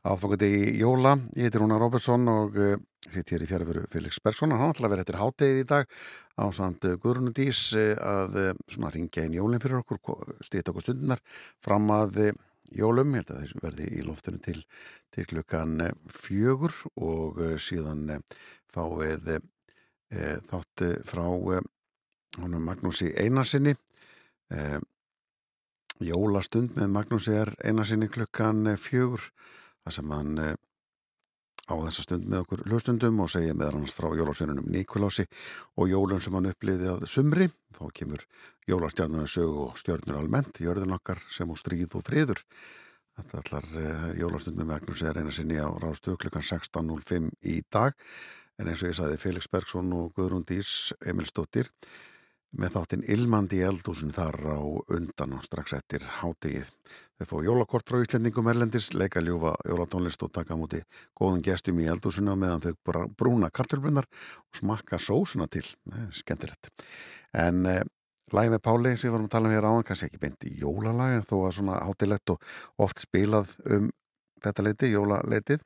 aðfokandi 0.07 0.47
í 0.47 0.63
jóla. 0.81 1.15
Ég 1.35 1.47
heiti 1.47 1.59
Rúnar 1.59 1.81
Robertsson 1.81 2.27
og 2.31 2.57
eh, 2.61 2.75
sitt 3.11 3.31
hér 3.33 3.43
í 3.43 3.49
fjárveru 3.49 3.85
Felix 3.91 4.19
Bergson 4.23 4.53
hann 4.55 4.73
ætla 4.73 4.87
að 4.87 4.93
vera 4.93 5.03
eftir 5.03 5.19
hátegið 5.19 5.61
í 5.61 5.67
dag 5.67 5.95
á 6.39 6.45
samt 6.55 6.87
Dís 7.35 7.61
eh, 7.77 7.95
að 7.99 8.37
eh, 8.41 8.51
svona 8.71 8.91
ringja 8.93 9.25
inn 9.27 9.37
jólinn 9.37 9.63
fyrir 9.63 9.81
okkur 9.81 10.35
stýta 10.43 10.71
okkur 10.71 10.85
stundunar 10.85 11.23
fram 11.63 11.89
að 11.91 12.21
jólum, 12.75 13.15
ég 13.15 13.23
held 13.23 13.33
að 13.33 13.41
þessu 13.43 13.63
verði 13.63 13.87
í 13.95 14.05
loftinu 14.07 14.41
til, 14.43 14.57
til 15.15 15.27
klukkan 15.27 15.77
fjögur 16.11 16.75
og 16.95 17.39
síðan 17.63 18.21
fáið 18.71 19.37
þátt 20.47 20.83
frá 21.07 21.23
Magnúsi 22.37 23.13
Einarsinni 23.15 23.73
jólastund 26.03 26.75
með 26.77 26.91
Magnúsi 26.93 27.33
er 27.39 27.53
Einarsinni 27.63 28.09
klukkan 28.11 28.75
fjögur 28.77 29.31
þar 29.87 29.95
sem 29.95 30.09
hann 30.11 30.39
e, 30.43 30.47
á 31.67 31.75
þessa 31.85 32.03
stund 32.03 32.25
með 32.27 32.41
okkur 32.43 32.63
hlustundum 32.67 33.21
og 33.23 33.29
segja 33.31 33.55
með 33.55 33.69
annars 33.71 33.95
frá 33.95 34.09
jólasönunum 34.19 34.67
Nikolási 34.71 35.23
og 35.79 35.91
jólun 35.91 36.23
sem 36.23 36.35
hann 36.35 36.49
uppliði 36.51 36.89
að 36.91 37.05
sumri. 37.11 37.47
Þá 37.77 37.85
kemur 37.95 38.25
jólastjarnarnar 38.67 39.31
sög 39.31 39.61
og 39.63 39.79
stjörnur 39.79 40.19
almennt, 40.19 40.59
jörðin 40.63 40.95
okkar 40.97 41.21
sem 41.31 41.47
og 41.51 41.59
stríð 41.59 41.95
og 41.99 42.03
friður. 42.07 42.43
Þetta 43.17 43.39
allar 43.41 43.69
uh, 43.79 44.09
jólastund 44.19 44.59
með 44.59 44.69
Magnúsi 44.73 45.07
er 45.09 45.21
Einarsinni 45.21 45.57
á 45.57 45.69
rástu 45.81 46.17
klukkan 46.19 46.45
16.05 46.45 47.31
í 47.49 47.61
dag. 47.73 47.95
En 48.59 48.69
eins 48.69 48.83
og 48.83 48.91
ég 48.91 48.99
saði 48.99 49.21
Felix 49.21 49.47
Bergson 49.51 49.89
og 49.95 50.11
Guðrún 50.17 50.45
Dís 50.47 50.91
Emilsdóttir 51.05 51.71
með 52.57 52.77
þáttinn 52.77 53.07
Ilmandi 53.11 53.59
eldúsin 53.65 54.13
þar 54.15 54.37
á 54.55 54.59
undan 54.93 55.35
og 55.37 55.45
strax 55.45 55.75
eftir 55.77 56.05
hátegið. 56.21 56.69
Þeir 57.17 57.29
fá 57.31 57.37
jólakort 57.41 57.89
frá 57.89 57.97
Íslendingum 58.03 58.47
Erlendis, 58.51 58.91
leika 58.93 59.23
ljúfa 59.25 59.55
jólatónlist 59.65 60.21
og 60.21 60.29
taka 60.35 60.53
múti 60.59 60.83
góðum 61.17 61.41
gestum 61.41 61.79
í 61.81 61.87
eldúsina 61.89 62.35
meðan 62.37 62.61
þau 62.67 63.07
brúna 63.17 63.49
kartölbrunnar 63.49 64.05
og 64.05 64.59
smakka 64.59 64.99
sósuna 65.01 65.47
til. 65.49 65.65
Nei, 65.89 66.11
skemmtilegt. 66.13 66.69
En 67.33 67.65
eh, 67.65 67.81
lagi 68.37 68.51
með 68.53 68.61
Páli 68.67 68.93
sem 68.93 69.07
við 69.07 69.15
varum 69.15 69.29
að 69.29 69.33
tala 69.33 69.49
um 69.49 69.55
hér 69.55 69.69
áðan, 69.69 69.87
kannski 69.87 70.11
ekki 70.11 70.21
beint 70.21 70.45
í 70.45 70.53
jólalag 70.61 71.15
en 71.17 71.25
þó 71.25 71.37
að 71.39 71.55
svona 71.57 71.79
hátilegt 71.87 72.35
og 72.35 72.51
oft 72.85 73.01
spilað 73.01 73.55
um 73.65 73.89
þetta 74.43 74.67
leiti, 74.67 74.91
jólaleitið 74.93 75.63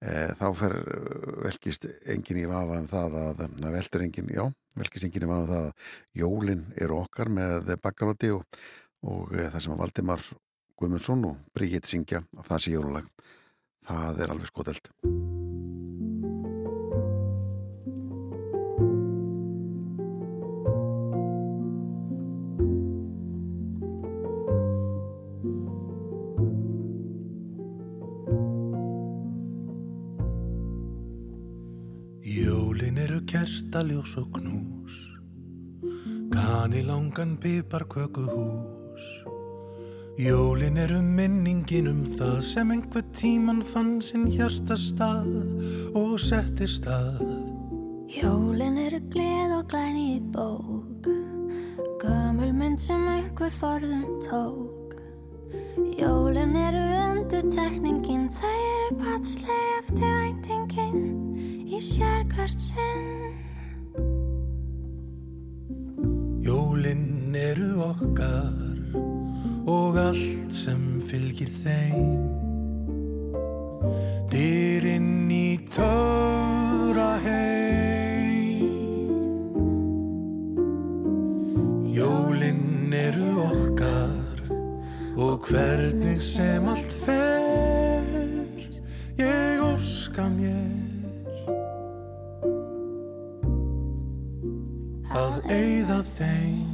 e, 0.00 0.12
þá 0.38 0.46
fer 0.56 0.78
eh, 0.80 1.20
velkist 1.48 1.86
engin 2.14 2.40
í 2.40 2.48
vafa 2.48 2.80
um 2.80 2.88
það 2.88 3.20
að 3.20 3.42
það 3.42 3.68
veldur 3.76 4.06
engin, 4.06 4.32
já, 4.32 4.44
velkist 4.80 5.08
engin 5.08 5.26
í 5.26 5.30
vafa 5.30 5.44
um 5.44 5.52
það 5.52 5.68
að 5.68 5.92
jólin 6.22 6.66
eru 6.80 7.00
okkar 7.02 7.32
með 7.40 7.74
bakkaróti 7.84 8.32
og, 8.36 8.60
og 9.04 9.36
e, 9.36 9.48
það 9.50 9.64
sem 9.66 9.76
að 9.76 9.82
Valdimar 9.84 10.28
Guðmundsson 10.76 11.24
og 11.24 11.36
Bríkit 11.56 11.88
syngja 11.88 12.20
að 12.36 12.48
það 12.50 12.62
sé 12.62 12.72
jólalag. 12.74 13.08
Það 13.86 14.20
er 14.20 14.32
alveg 14.34 14.50
skotelt. 14.50 14.90
Jólin 32.26 32.98
eru 33.00 33.20
kertaljós 33.24 34.16
og 34.20 34.32
knús 34.34 34.96
Kani 36.34 36.82
langan 36.84 37.36
piparköku 37.40 38.26
hús 38.28 38.85
Jólin 40.16 40.78
eru 40.80 41.02
minningin 41.04 41.90
um 41.90 41.98
það 42.16 42.38
sem 42.40 42.70
einhver 42.72 43.02
tíman 43.12 43.58
fann 43.60 43.98
sinn 44.00 44.22
hjartastað 44.32 45.26
og 45.92 46.14
setti 46.24 46.64
stað. 46.72 47.20
Jólin 48.08 48.78
eru 48.80 49.02
gleð 49.12 49.52
og 49.58 49.66
glæni 49.68 50.06
í 50.14 50.20
bók 50.32 51.04
Gömul 52.00 52.54
mynd 52.56 52.80
sem 52.80 53.04
einhver 53.12 53.52
forðum 53.52 54.06
tók. 54.24 54.94
Jólin 56.00 56.56
eru 56.64 56.80
undutekningin 57.02 58.30
Það 58.32 58.60
eru 58.70 58.98
patsleg 59.02 59.66
eftir 59.82 60.14
væntingin 60.16 61.66
Í 61.68 61.82
sérkvært 61.92 62.56
sinn. 62.56 63.36
Jólin 66.46 67.36
eru 67.36 67.74
okkar 67.90 68.65
og 69.66 69.98
allt 69.98 70.54
sem 70.54 71.00
fylgir 71.08 71.50
þeim. 71.50 72.26
Dyrinn 74.30 75.30
í 75.30 75.56
töfra 75.70 77.10
heim. 77.24 78.62
Jólin 81.96 82.92
eru 82.94 83.32
okkar 83.46 84.42
og 85.16 85.48
hvernig 85.48 86.20
sem 86.22 86.68
allt 86.68 86.98
fer 87.04 87.46
Ég 89.16 89.62
óska 89.64 90.26
mér 90.28 91.48
að 95.16 95.38
eyða 95.48 96.02
þeim 96.18 96.65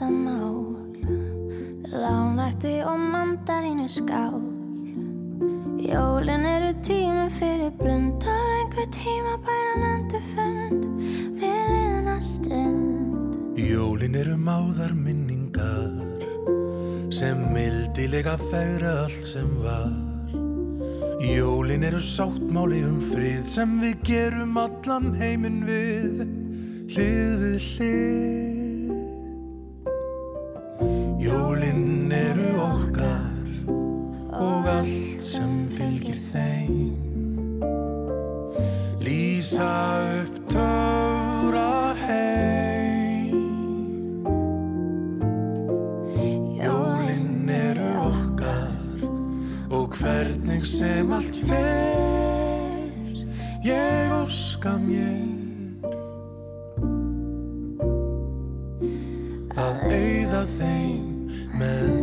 árlindamál 0.00 0.76
Lánætti 1.90 2.82
og 2.84 2.98
mandarínu 2.98 3.88
skál. 3.88 4.40
Jólin 5.78 6.44
eru 6.44 6.72
tími 6.82 7.30
fyrir 7.30 7.70
blundal 7.78 8.48
Einhver 8.58 8.86
tíma 8.90 9.36
bæran 9.46 9.82
endur 9.94 10.20
fund 10.20 10.84
Við 11.40 11.62
liðna 11.70 12.20
stund. 12.20 13.36
Jólin 13.56 14.14
eru 14.14 14.36
máðar 14.36 14.92
minningar 14.94 16.04
sem 17.10 17.38
mildilega 17.52 18.36
fegra 18.36 19.04
allt 19.04 19.24
sem 19.24 19.48
var. 19.62 19.92
Jólin 21.20 21.84
eru 21.84 22.00
sáttmáli 22.00 22.82
um 22.84 23.00
frið 23.00 23.46
sem 23.48 23.80
við 23.80 23.96
gerum 24.04 24.58
allan 24.58 25.14
heiminn 25.16 25.64
við 25.64 26.26
hlið 26.92 27.40
við 27.40 27.62
hlið 27.70 28.45
Börnin 31.76 32.10
eru 32.10 32.60
okkar 32.60 33.20
og 34.32 34.64
allt 34.68 35.20
sem 35.20 35.66
fylgir 35.68 36.16
þeim. 36.32 36.96
Lýsa 39.04 39.68
upp 40.22 40.38
töfra 40.48 41.92
heim. 42.00 43.36
Jólinn 46.62 47.52
eru 47.58 47.92
okkar 48.06 49.04
og 49.68 50.00
hvernig 50.00 50.64
sem 50.64 51.12
allt 51.12 51.42
fer 51.44 53.20
Ég 53.68 54.14
óska 54.22 54.78
mér 54.80 55.92
að 59.60 59.90
auða 59.92 60.46
þeim. 60.56 60.95
man. 61.56 61.95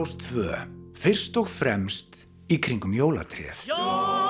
Rás 0.00 0.14
2 0.16 0.44
fyrst 0.96 1.34
og 1.36 1.50
fremst 1.52 2.22
í 2.48 2.56
kringum 2.56 2.96
jólatrið. 2.96 3.68
Jó! 3.68 4.29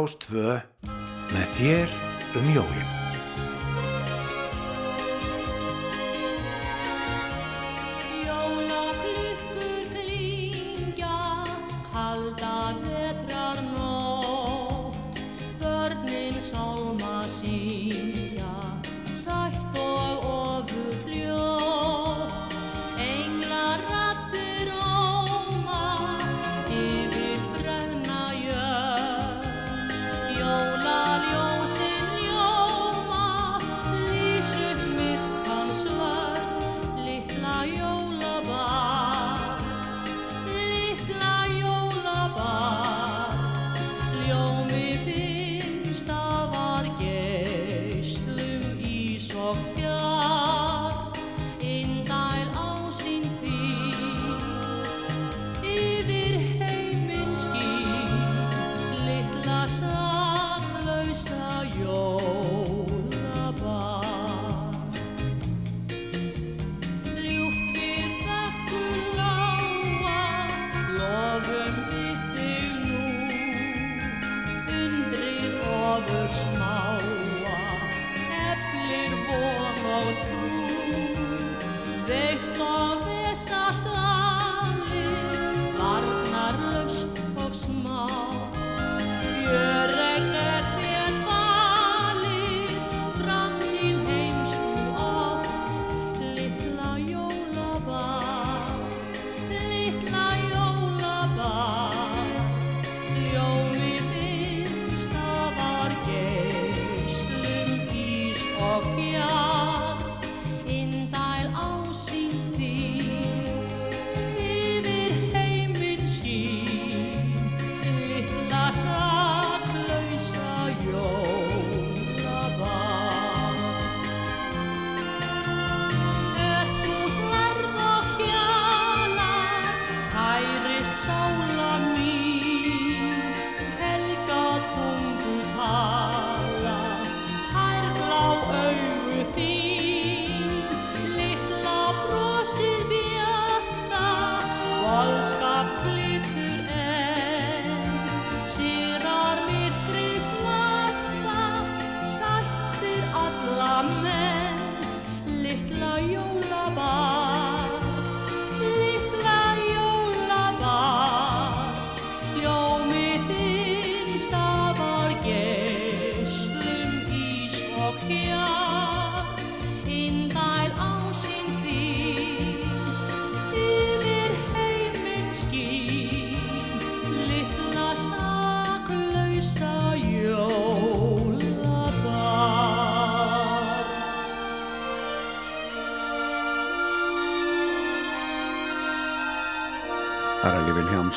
Ástfö 0.00 0.39
out. 80.10 80.59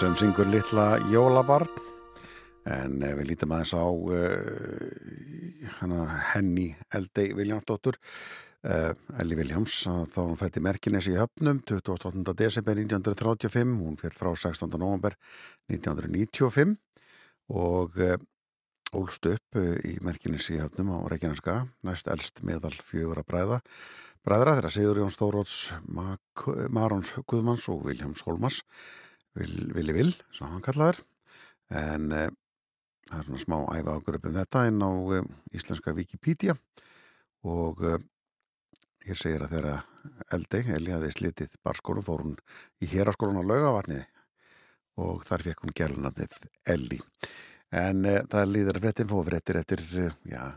Sem 0.03 0.15
syngur 0.19 0.49
litla 0.51 0.97
jólabarn 1.13 1.69
en 2.67 2.97
eh, 3.05 3.13
við 3.15 3.29
lítum 3.29 3.53
aðeins 3.55 3.71
á 3.71 3.87
uh, 3.87 5.69
hana 5.77 5.99
Henny 6.33 6.73
Eldey 6.91 7.29
Viljámsdóttur 7.37 7.95
uh, 7.95 8.91
Elli 9.23 9.37
Viljáms 9.39 9.77
þá 10.11 10.17
hún 10.17 10.35
fætti 10.41 10.59
Merkines 10.65 11.07
í 11.07 11.15
höfnum 11.15 11.61
28. 11.69 12.19
desember 12.35 12.81
1935 12.81 13.77
hún 13.79 13.95
fyrir 14.01 14.17
frá 14.17 14.33
16. 14.33 14.75
november 14.75 15.15
1995 15.71 16.75
og 17.55 17.95
uh, 18.03 18.17
ólst 18.99 19.29
upp 19.31 19.61
í 19.87 19.95
Merkines 20.03 20.49
í 20.51 20.59
höfnum 20.59 20.91
á 20.99 21.07
Reykjaneska 21.13 21.61
næst 21.87 22.11
elst 22.11 22.43
meðal 22.43 22.75
fjögur 22.75 23.23
að 23.23 23.29
bræða 23.31 23.61
bræðra 24.27 24.59
þeirra 24.59 24.75
Sigur 24.75 25.01
Jón 25.05 25.15
Stóróts 25.15 25.57
Marons 25.87 27.15
Guðmanns 27.23 27.71
og 27.71 27.87
Viljáms 27.87 28.27
Holmas 28.27 28.59
Vil, 28.59 28.73
Vili 29.33 29.95
Vil, 29.95 30.11
svo 30.33 30.47
hann 30.49 30.61
kallaður 30.63 30.99
en 31.73 32.11
uh, 32.13 32.29
það 33.09 33.19
er 33.19 33.27
svona 33.27 33.41
smá 33.41 33.57
æfa 33.79 33.95
okkur 33.97 34.17
upp 34.19 34.27
um 34.29 34.35
þetta 34.37 34.65
inn 34.69 34.83
á 34.85 34.91
uh, 34.91 35.29
íslenska 35.57 35.93
Wikipedia. 35.97 36.55
Og 37.49 37.81
uh, 37.83 37.97
hér 39.03 39.19
segir 39.19 39.43
að 39.43 39.55
þeirra 39.55 39.77
Eldi, 40.35 40.61
Eli 40.75 40.93
hafi 40.93 41.11
slitið 41.11 41.55
barskónum, 41.63 42.05
fór 42.05 42.25
hún 42.25 42.35
í 42.83 42.89
héraskólan 42.91 43.39
á 43.41 43.49
laugavatniði 43.49 44.05
og 45.03 45.23
þar 45.25 45.45
fekk 45.47 45.63
hún 45.63 45.75
gælunafnið 45.75 46.37
Elli. 46.69 46.99
En 47.73 48.05
það 48.29 48.51
líður 48.51 48.79
fréttin 48.83 49.09
fóð 49.09 49.31
fréttir 49.31 49.57
eftir, 49.63 49.81
uh, 49.97 50.13
já 50.29 50.53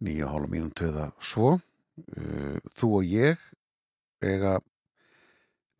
nýju 0.00 0.26
og 0.26 0.34
hálfa 0.34 0.50
mínum 0.50 0.72
töða 0.74 1.10
svo. 1.20 1.58
Þú 2.80 2.88
og 2.96 3.04
ég 3.04 3.40
eiga 4.24 4.58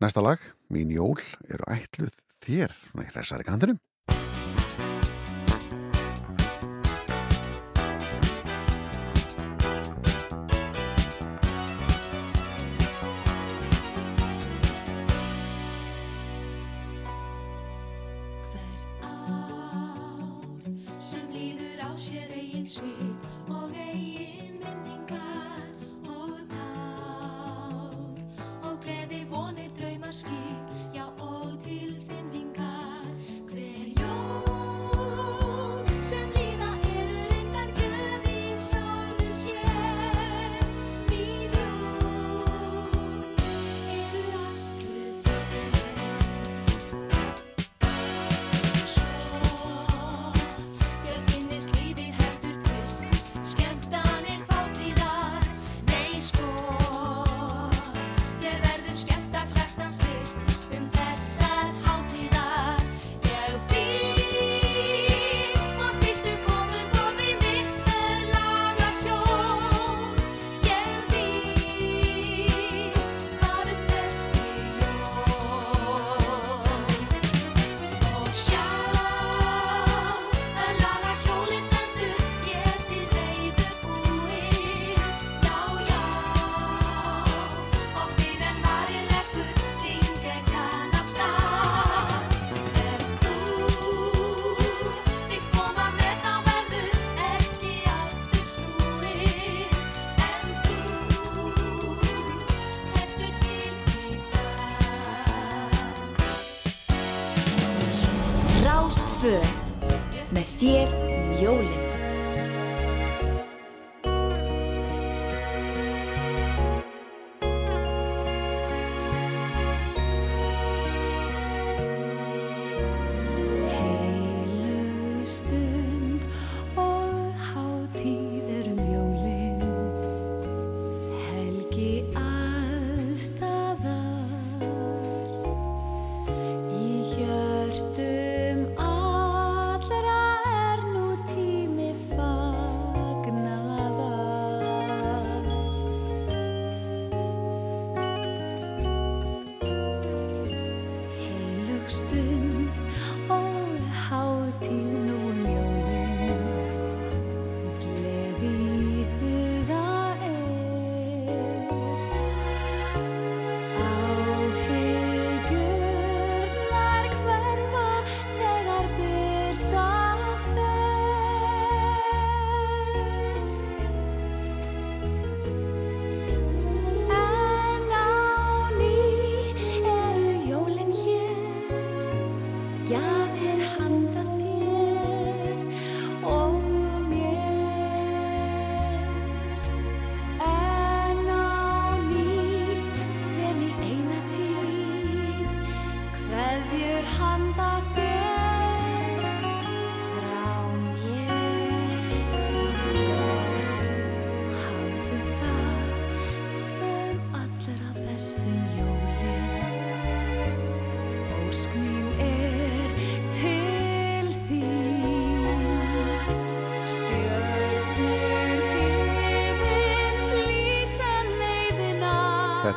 Næsta 0.01 0.21
lag, 0.25 0.41
Mín 0.73 0.89
jól, 0.89 1.19
eru 1.45 1.67
ætluð 1.69 2.15
þér, 2.41 2.71
svona 2.89 3.03
í 3.05 3.09
hressari 3.11 3.45
kantinum. 3.45 3.77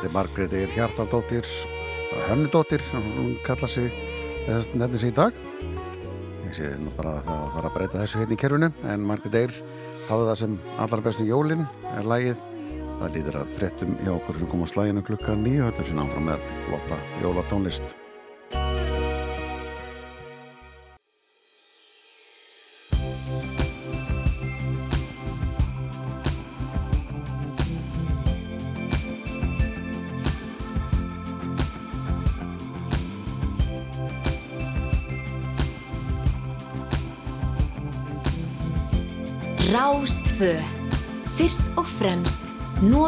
Þetta 0.05 0.13
er 0.13 0.19
Margrét 0.19 0.53
Eir 0.53 0.73
Hjartardóttir 0.75 1.47
Hönnudóttir, 2.27 2.83
hún 2.93 3.31
kalla 3.41 3.65
sig 3.65 3.89
nefnir 4.77 5.01
sig 5.01 5.09
í 5.09 5.15
dag. 5.17 5.33
Ég 6.45 6.53
sé 6.53 6.69
nú 6.77 6.93
bara 6.93 7.15
að 7.23 7.25
það 7.25 7.49
þarf 7.55 7.69
að 7.71 7.73
breyta 7.79 8.03
þessu 8.03 8.21
hérna 8.21 8.37
í 8.37 8.39
kerfinu 8.43 8.71
en 8.85 9.09
Margrét 9.09 9.39
Eir 9.41 9.57
hafði 10.05 10.29
það 10.29 10.39
sem 10.43 10.55
allar 10.85 11.05
bestu 11.09 11.25
jólin 11.25 11.65
er 11.95 12.05
lagið. 12.05 12.47
Það 13.01 13.17
líður 13.17 13.41
að 13.41 13.53
fréttum 13.57 13.99
hjá 14.05 14.13
okkur 14.13 14.43
sem 14.43 14.53
kom 14.53 14.61
á 14.61 14.67
slæginu 14.75 15.07
klukka 15.09 15.41
nýju 15.41 15.73
er 15.73 15.81
síðan 15.81 16.05
áfram 16.05 16.29
með 16.29 16.49
flotta 16.67 17.05
jólatónlist 17.25 17.97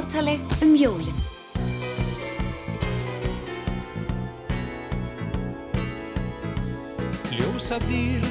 notaleg 0.08 0.39
um 0.62 0.76
jólin. 0.76 1.16
Ljósadýr, 7.32 8.24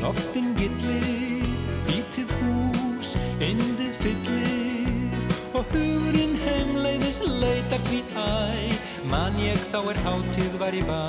loftin 0.00 0.52
gillir, 0.58 1.46
hvítið 1.86 2.32
hús, 2.40 3.14
indið 3.40 3.96
fyllir 4.02 5.32
og 5.56 5.64
hugurinn 5.72 6.36
heimleiðis 6.44 7.22
leitar 7.24 7.80
því 7.88 8.02
æ, 8.12 8.76
man 9.08 9.40
ég 9.40 9.60
þá 9.72 9.80
er 9.94 10.02
hátíð 10.04 10.60
var 10.60 10.76
í 10.76 10.84
bæ. 10.84 11.00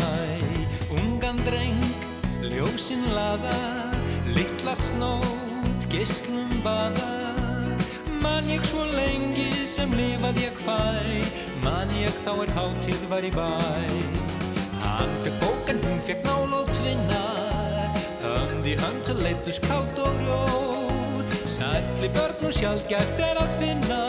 Ungan 1.01 1.43
dreng, 1.43 1.83
ljósin 2.47 3.03
laða, 3.11 3.59
litla 4.31 4.75
snót, 4.75 5.91
geislum 5.91 6.61
baða, 6.63 7.26
man 8.47 8.55
ég 8.55 8.63
svo 8.63 8.83
lengi 8.95 9.65
sem 9.67 9.91
lifað 9.91 10.37
ég 10.39 10.59
hvæ, 10.63 10.79
man 11.59 11.89
ég 11.99 12.13
þá 12.23 12.29
er 12.45 12.51
hátíð 12.55 13.01
var 13.11 13.25
í 13.27 13.31
bæ. 13.35 13.47
Hann 14.79 15.11
fekk 15.23 15.35
bók 15.41 15.71
en 15.73 15.81
hún 15.83 15.99
fekk 16.07 16.23
nál 16.23 16.53
og 16.55 16.71
tvinna. 16.77 17.23
Hönd 18.23 18.63
í 18.63 18.77
hönd 18.79 19.11
leitus 19.19 19.59
kátt 19.59 19.99
og 19.99 20.15
rjóð 20.21 21.35
Sælli 21.43 22.07
börn 22.15 22.47
og 22.47 22.55
sjálfgæft 22.55 23.19
er 23.19 23.41
að 23.43 23.51
finna. 23.59 23.99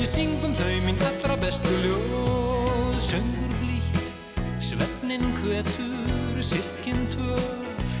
Ég 0.00 0.08
syng 0.08 0.32
um 0.48 0.56
þau 0.56 0.72
mín 0.86 1.04
allra 1.10 1.36
bestu 1.44 1.76
ljóð. 1.84 2.96
Söngur 3.04 3.52
blítt, 3.60 4.00
svefnin 4.64 5.28
hvetur 5.42 6.40
Sistkinn 6.40 7.04
tvö, 7.12 7.36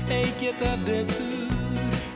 ei 0.08 0.32
geta 0.40 0.78
betur 0.88 1.41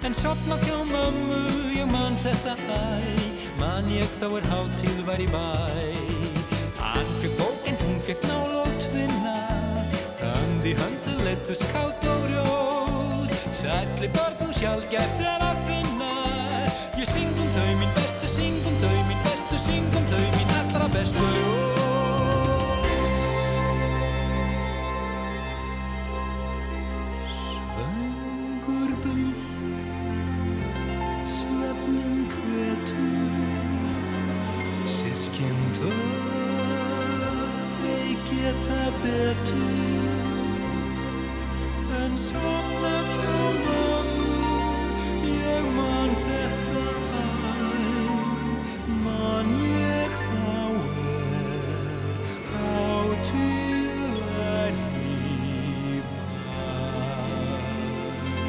En 0.06 0.14
sopna 0.14 0.54
hjá 0.62 0.76
mömmu, 0.86 1.38
ég 1.74 1.88
man 1.90 2.14
þetta 2.22 2.52
æ. 2.70 3.14
Man 3.58 3.88
ég 3.90 4.06
þá 4.20 4.26
er 4.38 4.44
hátíð 4.52 5.00
var 5.02 5.18
í 5.18 5.26
bæ. 5.32 5.46
Hann 6.78 7.08
fekk 7.18 7.34
bók 7.40 7.66
en 7.66 7.74
hún 7.80 7.98
fekk 8.06 8.22
nál 8.30 8.54
og 8.60 8.70
tvinna 8.84 9.34
Hönd 10.20 10.62
í 10.62 10.76
hönd 10.78 11.10
leittu 11.26 11.58
skátt 11.58 12.06
og 12.06 12.22
rjóð. 12.30 13.34
Sælli 13.50 14.12
börn 14.14 14.46
og 14.46 14.54
sjálfgæft 14.54 15.26
er 15.26 15.42
að 15.42 15.58
finna. 15.66 16.12
Ég 16.94 17.10
syng 17.10 17.34
um 17.42 17.50
þau 17.58 17.66
mín 17.82 17.90
bestu, 17.98 18.05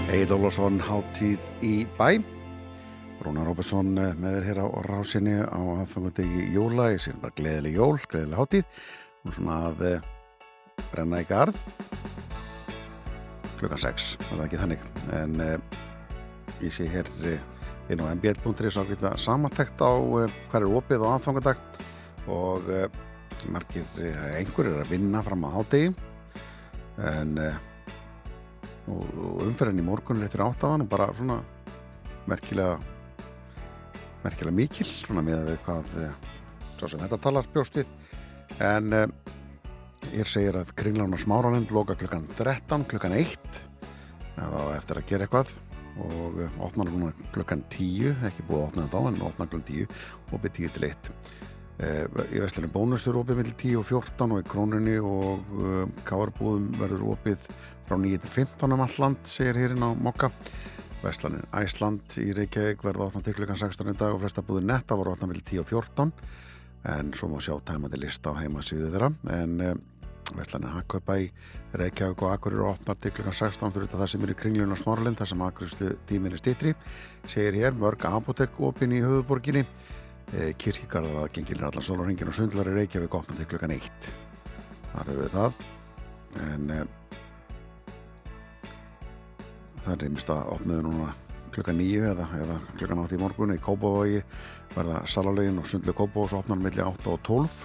Egil 0.08 0.38
Ólafsson, 0.38 0.78
Hátíð 0.80 1.44
í 1.60 1.82
bæ. 1.98 2.22
Rúnar 3.26 3.50
Róbersson 3.50 3.90
eh, 4.00 4.14
með 4.16 4.38
þér 4.38 4.46
hér 4.48 4.62
á 4.64 4.68
rásinni 4.88 5.34
á 5.44 5.60
aðfangandi 5.60 6.46
jóla, 6.56 6.86
ég 6.94 7.04
sé 7.04 7.12
bara 7.20 7.36
gleðileg 7.36 7.76
jól, 7.76 7.98
gleðileg 8.08 8.40
hátíð. 8.40 8.80
Og 9.28 9.36
svona 9.36 9.58
að 9.68 9.84
eh, 9.90 10.08
brenna 10.94 11.20
í 11.20 11.28
garð. 11.28 11.60
Klukkan 13.60 13.84
6, 13.84 14.08
er 14.22 14.32
það 14.32 14.46
ekki 14.46 14.64
þannig? 14.64 14.88
En 15.20 15.38
eh, 15.44 15.78
ég 16.64 16.78
sé 16.78 16.88
hér 16.96 17.12
inn 17.92 18.00
á 18.00 18.08
mbl.is 18.16 18.80
ákveðta 18.80 19.16
samantækt 19.20 19.84
á 19.84 19.92
hver 19.92 20.62
er 20.64 20.72
opið 20.72 21.04
á 21.04 21.18
aðfangadag. 21.18 21.80
Og 22.32 22.64
margir, 23.52 23.84
einhver 24.40 24.72
er 24.72 24.86
að 24.86 24.96
vinna 24.96 25.20
fram 25.24 25.44
á 25.44 25.52
hátegi 25.52 25.92
en 26.96 27.36
og, 28.92 29.04
umferðin 29.48 29.82
í 29.82 29.86
morgun 29.86 30.24
eftir 30.26 30.44
áttaðan 30.46 30.86
og 30.86 30.92
bara 30.92 31.10
svona 31.18 31.40
merkilega 32.28 32.78
merkilega 34.24 34.58
mikil 34.58 34.88
svona 34.90 35.24
með 35.26 35.52
við 35.52 35.62
hvað 35.68 35.96
eh, 36.04 36.28
svo 36.78 36.90
sem 36.92 37.04
þetta 37.04 37.22
talar 37.24 37.48
bjóst 37.54 37.80
við. 37.80 37.94
En 38.64 38.96
eh, 38.96 39.08
ég 40.16 40.30
segir 40.30 40.60
að 40.60 40.74
Kringlan 40.80 41.16
og 41.16 41.22
Smáralind 41.22 41.72
loka 41.76 41.98
klukkan 42.00 42.28
13 42.38 42.88
klukkan 42.92 43.16
1 43.18 43.64
það 44.38 44.54
var 44.54 44.76
eftir 44.76 45.02
að 45.02 45.10
gera 45.10 45.28
eitthvað 45.28 45.56
og 45.98 46.42
eh, 46.44 46.62
opnar 46.64 46.92
núna 46.92 47.12
klukkan 47.36 47.66
10 47.74 48.28
ekki 48.30 48.48
búið 48.48 48.64
að 48.64 48.68
opna 48.70 48.88
þetta 48.88 49.04
á 49.04 49.08
en 49.10 49.22
opnar 49.32 49.52
klukkan 49.52 49.70
10 49.70 49.88
og 50.32 50.42
byrja 50.44 50.72
10 50.72 50.76
til 50.78 50.90
1 50.92 51.14
Eh, 51.78 52.08
í 52.34 52.40
Vestlunum 52.42 52.72
bónus 52.74 53.04
er 53.06 53.18
opið 53.20 53.38
millir 53.38 53.54
10 53.54 53.76
og 53.78 53.84
14 53.86 54.32
og 54.34 54.40
í 54.42 54.46
krónunni 54.50 54.96
og 54.98 55.52
uh, 55.54 55.84
káarbúðum 56.08 56.72
verður 56.80 57.04
opið 57.12 57.44
frá 57.88 57.98
9 57.98 58.20
til 58.24 58.32
15 58.34 58.74
um 58.76 58.84
all 58.84 58.98
land, 59.00 59.20
segir 59.24 59.58
hérinn 59.58 59.84
á 59.84 59.90
Mokka. 59.96 60.30
Vestlanin 61.02 61.46
Æsland 61.56 62.18
í 62.20 62.32
Reykjavík 62.36 62.82
verður 62.84 63.12
8 63.12 63.22
til 63.24 63.36
klukkan 63.38 63.60
16 63.60 63.94
í 63.94 63.98
dag 63.98 64.16
og 64.16 64.24
flesta 64.24 64.44
búður 64.44 64.66
netta 64.68 64.98
voru 64.98 65.14
8 65.14 65.30
millir 65.30 65.46
10 65.46 65.62
og 65.62 65.70
14 65.70 66.12
en 66.94 67.14
svo 67.16 67.30
má 67.32 67.38
sjá 67.44 67.54
tæmandi 67.68 68.00
lista 68.02 68.34
á 68.34 68.40
heimasvíðu 68.40 68.90
þeirra. 68.92 69.12
En 69.38 69.62
uh, 69.62 69.76
Vestlanin 70.36 70.74
Hakkaupa 70.74 71.20
í 71.22 71.30
Reykjavík 71.80 72.26
og 72.26 72.34
Akkur 72.34 72.58
eru 72.58 72.68
8 72.74 72.98
til 73.04 73.14
klukkan 73.16 73.38
16 73.40 73.76
fyrir 73.78 73.94
það 73.94 74.12
sem 74.12 74.26
er 74.26 74.34
í 74.34 74.38
kringlun 74.42 74.76
og 74.76 74.82
smáralind 74.82 75.22
þar 75.22 75.32
sem 75.32 75.46
Akkurstu 75.48 75.94
tímin 76.10 76.36
er 76.36 76.42
stýttri 76.42 76.76
segir 77.30 77.62
hér 77.62 77.78
mörg 77.78 78.04
apotek 78.10 78.60
opin 78.60 78.96
í 78.98 79.04
höfuborginni 79.06 79.64
kirkgarðar 80.60 81.24
að 81.24 81.34
gengilin 81.38 81.70
allan 81.70 81.86
sólarhengin 81.86 82.28
og 82.28 82.36
sundlar 82.36 82.68
í 82.68 82.76
Reykjavík 82.82 83.16
opna 83.16 83.38
til 83.38 83.48
klukkan 83.48 83.78
1 83.78 84.10
þar 84.98 85.12
hefur 85.12 85.22
við 85.22 85.36
það. 85.38 85.62
En 86.48 86.72
e, 86.74 86.82
það 89.88 89.96
er 89.96 90.04
reymist 90.06 90.34
að 90.34 90.52
opnaðu 90.58 90.86
núna 90.90 91.14
klukkan 91.56 91.80
9 91.80 92.08
eða, 92.12 92.26
eða 92.38 92.56
klukkan 92.78 93.02
8 93.06 93.16
í 93.16 93.20
morgun 93.22 93.54
í 93.56 93.60
Kópavogi 93.64 94.22
verða 94.76 95.02
salalegin 95.10 95.60
og 95.62 95.68
sundlu 95.70 95.96
Kópavós 95.96 96.36
opnar 96.38 96.60
millir 96.62 96.86
8 96.86 97.14
og 97.14 97.22
12 97.26 97.56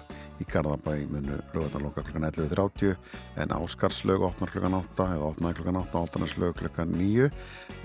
í 0.41 0.47
Garðabæ 0.49 0.95
munu 1.11 1.39
lögðarloka 1.55 2.05
klukkan 2.07 2.29
11.30 2.31 2.95
en 3.43 3.55
Áskarslög 3.59 4.25
opnar 4.29 4.53
klukkan 4.55 4.79
8 4.79 5.09
eða 5.16 5.33
opnaði 5.33 5.59
klukkan 5.59 5.81
8 5.83 6.01
Altanarslög 6.03 6.55
klukkan 6.62 6.95
9 6.97 7.29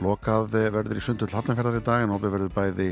lokað 0.05 0.53
verður 0.53 1.01
í 1.01 1.03
sundull 1.03 1.33
Hattanferðar 1.33 1.81
í 1.81 1.83
dag 1.89 2.05
en 2.05 2.15
opið 2.15 2.37
verður 2.37 2.55
bæði 2.55 2.91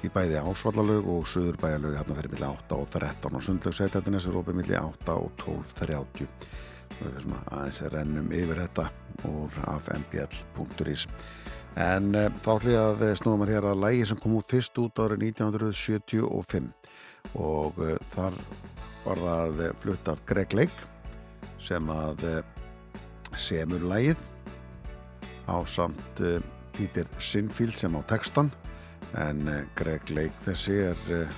í 0.00 0.08
bæði 0.08 0.40
ásvallalög 0.40 1.08
og 1.12 1.28
söðurbæjalög 1.28 1.98
hérna 1.98 2.16
fyrir 2.16 2.32
milli 2.32 2.48
8 2.48 2.80
og 2.80 2.90
13 2.94 3.36
og 3.36 3.44
sundlög 3.44 3.76
setjættinnes 3.76 4.26
er 4.26 4.40
opið 4.40 4.60
milli 4.62 4.78
8 4.80 5.16
og 5.18 5.44
12.30 5.44 6.69
aðeins 7.00 7.80
rennum 7.92 8.32
yfir 8.34 8.60
þetta 8.60 8.86
úr 9.28 9.56
af 9.70 9.88
mbl.is 9.94 11.06
en 11.80 12.14
e, 12.18 12.26
þá 12.42 12.50
ætlum 12.56 12.72
ég 12.74 12.80
að 12.80 13.18
snúðum 13.20 13.44
að 13.44 13.52
hér 13.54 13.68
að 13.70 13.82
lægi 13.84 14.06
sem 14.10 14.20
kom 14.20 14.36
út 14.38 14.52
fyrst 14.52 14.80
út 14.82 15.02
árið 15.02 15.26
1975 15.30 16.70
og 17.40 17.80
e, 17.84 17.96
þar 18.14 18.38
var 19.04 19.22
það 19.24 19.62
flutt 19.82 20.10
af 20.12 20.22
Greg 20.28 20.56
Lake 20.56 20.88
sem 21.62 21.92
að 21.94 22.24
e, 22.28 22.34
semur 23.38 23.84
lægið 23.92 24.24
á 25.50 25.56
samt 25.66 26.24
Peter 26.76 27.06
Sinfield 27.18 27.76
sem 27.78 27.94
á 27.96 28.00
textan 28.10 28.50
en 29.18 29.46
Greg 29.78 30.10
Lake 30.12 30.44
þessi 30.44 30.76
er 30.90 31.30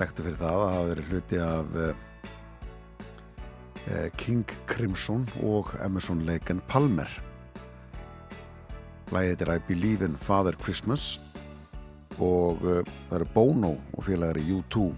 þekktu 0.00 0.24
fyrir 0.24 0.40
það 0.40 0.62
að 0.64 0.72
hafa 0.74 0.88
verið 0.90 1.12
hluti 1.12 1.42
af 1.44 1.76
King 4.20 4.44
Crimson 4.66 5.26
og 5.42 5.72
Emerson 5.84 6.22
Lake 6.28 6.52
and 6.52 6.62
Palmer. 6.68 7.08
Læðið 9.10 9.44
er 9.46 9.54
I 9.56 9.62
Believe 9.68 10.06
in 10.06 10.16
Father 10.16 10.54
Christmas. 10.62 11.18
Og 12.18 12.60
það 12.60 13.16
eru 13.16 13.30
Bono 13.34 13.72
og 13.96 14.04
félagar 14.06 14.38
í 14.40 14.46
U2 14.58 14.90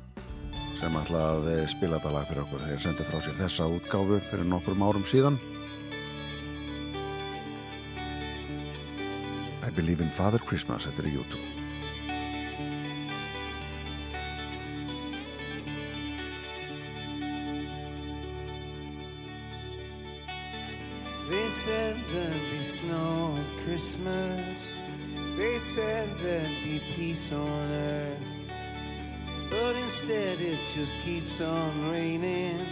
sem 0.80 0.96
ætla 0.98 1.22
að 1.36 1.48
spila 1.70 2.00
þetta 2.00 2.14
lag 2.16 2.28
fyrir 2.28 2.42
okkur. 2.42 2.66
Þeir 2.66 2.84
sendu 2.88 3.06
frá 3.06 3.22
sér 3.22 3.38
þessa 3.38 3.70
útgáfu 3.70 4.20
fyrir 4.30 4.48
nokkur 4.50 4.78
árum 4.82 5.06
síðan. 5.06 5.38
I 9.62 9.70
Believe 9.70 10.02
in 10.02 10.10
Father 10.10 10.42
Christmas 10.42 10.88
þetta 10.90 11.06
er 11.06 11.12
U2 11.22 11.51
said 21.52 22.02
there'd 22.10 22.50
be 22.50 22.62
snow 22.64 23.36
at 23.36 23.64
Christmas. 23.64 24.80
They 25.36 25.58
said 25.58 26.08
there'd 26.18 26.64
be 26.64 26.80
peace 26.96 27.30
on 27.30 27.70
earth. 27.70 28.18
But 29.50 29.76
instead 29.76 30.40
it 30.40 30.64
just 30.74 30.98
keeps 31.00 31.42
on 31.42 31.90
raining. 31.90 32.66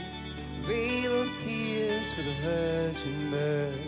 Veil 0.62 1.22
of 1.22 1.36
tears 1.36 2.10
for 2.14 2.22
the 2.22 2.34
virgin 2.42 3.30
birth. 3.30 3.80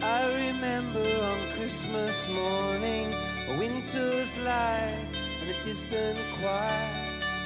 I 0.00 0.32
remember 0.46 1.24
on 1.24 1.56
Christmas 1.56 2.28
morning 2.28 3.12
a 3.48 3.58
winter's 3.58 4.34
light 4.36 5.08
and 5.40 5.50
a 5.50 5.60
distant 5.60 6.20
choir 6.38 6.88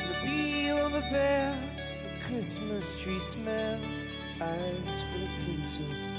and 0.02 0.10
the 0.10 0.30
peal 0.30 0.86
of 0.86 0.92
a 0.92 1.00
bell, 1.00 1.56
the 2.04 2.24
Christmas 2.26 3.00
tree 3.00 3.20
smell, 3.20 3.80
eyes 4.38 5.02
full 5.10 5.24
of 5.24 5.34
tinsel 5.34 6.15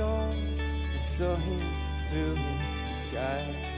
light 0.00 0.60
and 0.92 1.02
saw 1.02 1.34
him 1.34 1.60
through 2.08 2.34
his 2.34 2.80
disguise. 2.88 3.69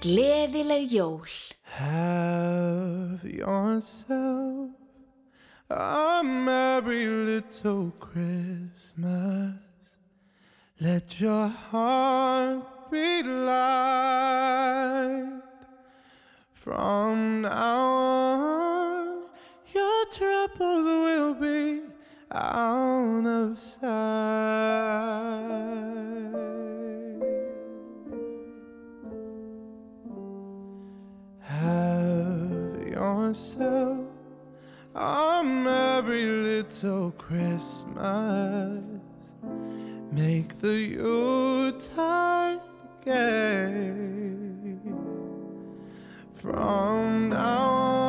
Gleðileg 0.00 0.92
jól. 0.92 1.26
Have 1.62 3.24
yourself 3.24 4.70
a 5.68 6.22
merry 6.22 7.06
little 7.06 7.92
Christmas. 7.98 9.54
Let 10.78 11.18
your 11.18 11.50
heart 11.70 12.90
be 12.90 13.22
light. 13.22 14.62
From 16.52 17.40
now 17.40 18.38
on 18.38 19.24
your 19.74 20.06
troubles 20.12 20.84
will 20.84 21.34
be 21.34 21.82
out 22.30 23.26
of 23.26 23.58
sight. 23.58 25.05
Yourself 33.26 34.06
a 34.94 35.42
merry 35.42 36.26
little 36.26 37.10
Christmas. 37.18 38.84
Make 40.12 40.60
the 40.60 40.72
Yuletide 40.72 42.60
gay. 43.04 43.92
From 46.34 47.30
now 47.30 47.64
on, 47.64 48.05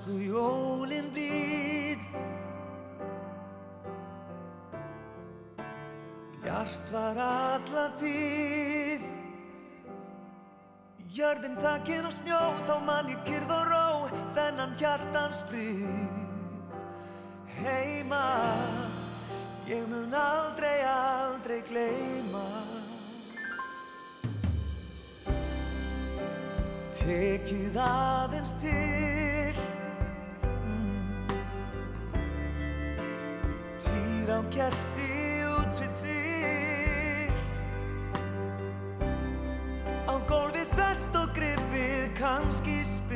Jólin 0.00 1.10
blíð. 1.12 1.98
Bjart 6.42 6.92
var 6.92 7.16
alla 7.16 7.86
tíð. 8.00 9.04
Jörðin 11.12 11.58
þakin 11.60 12.06
og 12.08 12.14
snjó 12.16 12.40
Þá 12.64 12.76
man 12.86 13.10
ég 13.12 13.20
kyrð 13.26 13.50
og 13.52 13.66
ró 13.68 13.88
Þennan 14.32 14.72
hjartans 14.80 15.42
frið. 15.50 16.16
Heima 17.60 18.24
Ég 19.68 19.86
mun 19.88 20.14
aldrei, 20.14 20.80
aldrei 20.82 21.60
gleyma. 21.68 22.48
Tekið 26.98 27.78
aðeins 27.78 28.56
til 28.62 29.11
Kerti 34.52 35.44
út 35.48 35.78
við 35.80 35.92
þig. 36.02 37.30
Á 40.04 40.14
gólfi 40.28 40.64
sest 40.68 41.16
og 41.16 41.32
gripið 41.32 42.12
kannski 42.18 42.82
spyr 42.84 43.11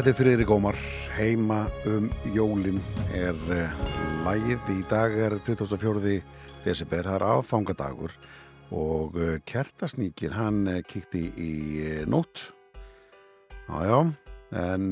Þetta 0.00 0.14
er 0.14 0.16
Friðrik 0.16 0.50
Ómar, 0.54 0.76
heima 1.12 1.56
um 1.84 2.06
jólin 2.32 2.78
er 3.12 3.36
uh, 3.52 3.80
lægið. 4.24 4.70
Í 4.72 4.84
dag 4.88 5.12
er 5.12 5.34
24. 5.44 6.14
desember, 6.64 7.02
það 7.04 7.16
er 7.18 7.24
aðfangadagur 7.26 8.14
og 8.72 9.18
uh, 9.20 9.34
kertasnýkir, 9.44 10.32
hann 10.38 10.62
uh, 10.72 10.78
kíkti 10.88 11.26
í 11.36 11.50
uh, 11.84 11.98
nót. 12.08 12.46
Jájá, 13.68 13.98
en 14.62 14.88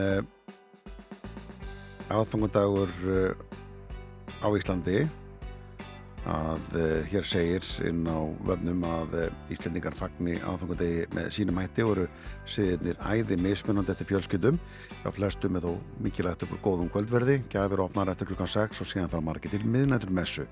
aðfangadagur 2.13 2.93
á 4.45 4.49
Íslandi 4.61 5.07
að 6.29 6.75
uh, 6.77 6.87
hér 7.09 7.25
segir 7.25 7.65
inn 7.89 8.03
á 8.05 8.21
vöfnum 8.45 8.83
að 8.85 9.15
uh, 9.17 9.53
Íslandingar 9.53 9.97
fagni 9.97 10.37
aðfangadegi 10.39 11.07
með 11.17 11.31
sínum 11.35 11.61
hætti 11.61 11.87
og 11.87 11.93
eru 11.95 12.05
siðirnir 12.49 12.99
æði 13.01 13.39
mismunandi 13.41 13.95
eftir 13.95 14.11
fjölskyldum 14.11 14.59
Já, 14.59 15.09
flestum 15.15 15.57
er 15.57 15.65
þó 15.65 15.73
mikilvægt 16.05 16.45
upp 16.45 16.53
úr 16.57 16.63
góðum 16.67 16.93
kvöldverði, 16.93 17.39
gafir 17.53 17.85
opnar 17.85 18.13
eftir 18.13 18.29
klukkan 18.29 18.51
6 18.51 18.83
og 18.85 18.91
síðan 18.91 19.13
fara 19.13 19.25
margir 19.25 19.55
til 19.55 19.65
miðnættur 19.65 20.13
messu. 20.13 20.45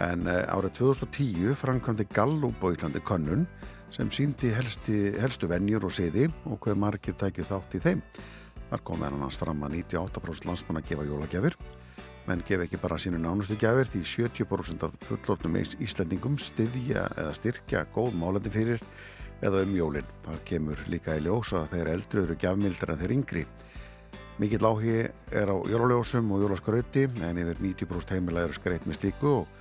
En 0.00 0.24
uh, 0.30 0.40
árið 0.48 0.78
2010 0.80 1.56
framkvæmdi 1.60 2.08
Gallup 2.16 2.64
á 2.64 2.72
Íslandi 2.72 3.04
könnun 3.04 3.44
sem 3.92 4.08
síndi 4.08 4.48
helsti, 4.56 5.18
helstu 5.20 5.50
venjur 5.50 5.84
og 5.84 5.92
siði 5.92 6.30
og 6.48 6.62
hver 6.64 6.78
margir 6.80 7.18
tækju 7.20 7.44
þátt 7.50 7.76
í 7.76 7.84
þeim. 7.84 8.02
Þar 8.72 8.84
kom 8.88 9.04
hans 9.04 9.36
fram 9.36 9.60
að 9.66 9.82
98% 9.82 10.48
landsmann 10.48 10.80
að 10.80 10.88
gefa 10.88 11.04
jólagjafir 11.04 11.58
menn 12.28 12.42
gef 12.46 12.62
ekki 12.64 12.78
bara 12.78 12.98
sínu 13.00 13.18
nánustu 13.18 13.56
gjafir 13.58 13.88
því 13.90 14.02
70% 14.06 14.84
af 14.86 14.94
fullornum 15.08 15.56
íslendingum 15.58 16.38
styðja 16.38 17.08
eða 17.18 17.34
styrkja 17.34 17.82
góð 17.94 18.14
málandi 18.18 18.52
fyrir 18.52 18.82
eða 19.42 19.64
um 19.66 19.74
jólinn. 19.74 20.12
Þar 20.22 20.42
kemur 20.46 20.84
líka 20.90 21.16
í 21.18 21.24
ljósa 21.26 21.64
þeir 21.72 21.90
eldri 21.96 22.22
eru 22.22 22.36
gjafmildar 22.38 22.94
en 22.94 23.00
þeir 23.00 23.16
yngri. 23.16 23.44
Mikill 24.40 24.64
áhugi 24.64 25.00
er 25.34 25.50
á 25.50 25.56
jólaljósum 25.68 26.30
og 26.34 26.44
jólaskrauti 26.44 27.08
en 27.26 27.42
yfir 27.42 27.58
90% 27.60 28.14
heimila 28.14 28.46
eru 28.46 28.56
skreitt 28.56 28.86
með 28.86 29.00
slíku 29.00 29.34
og, 29.42 29.58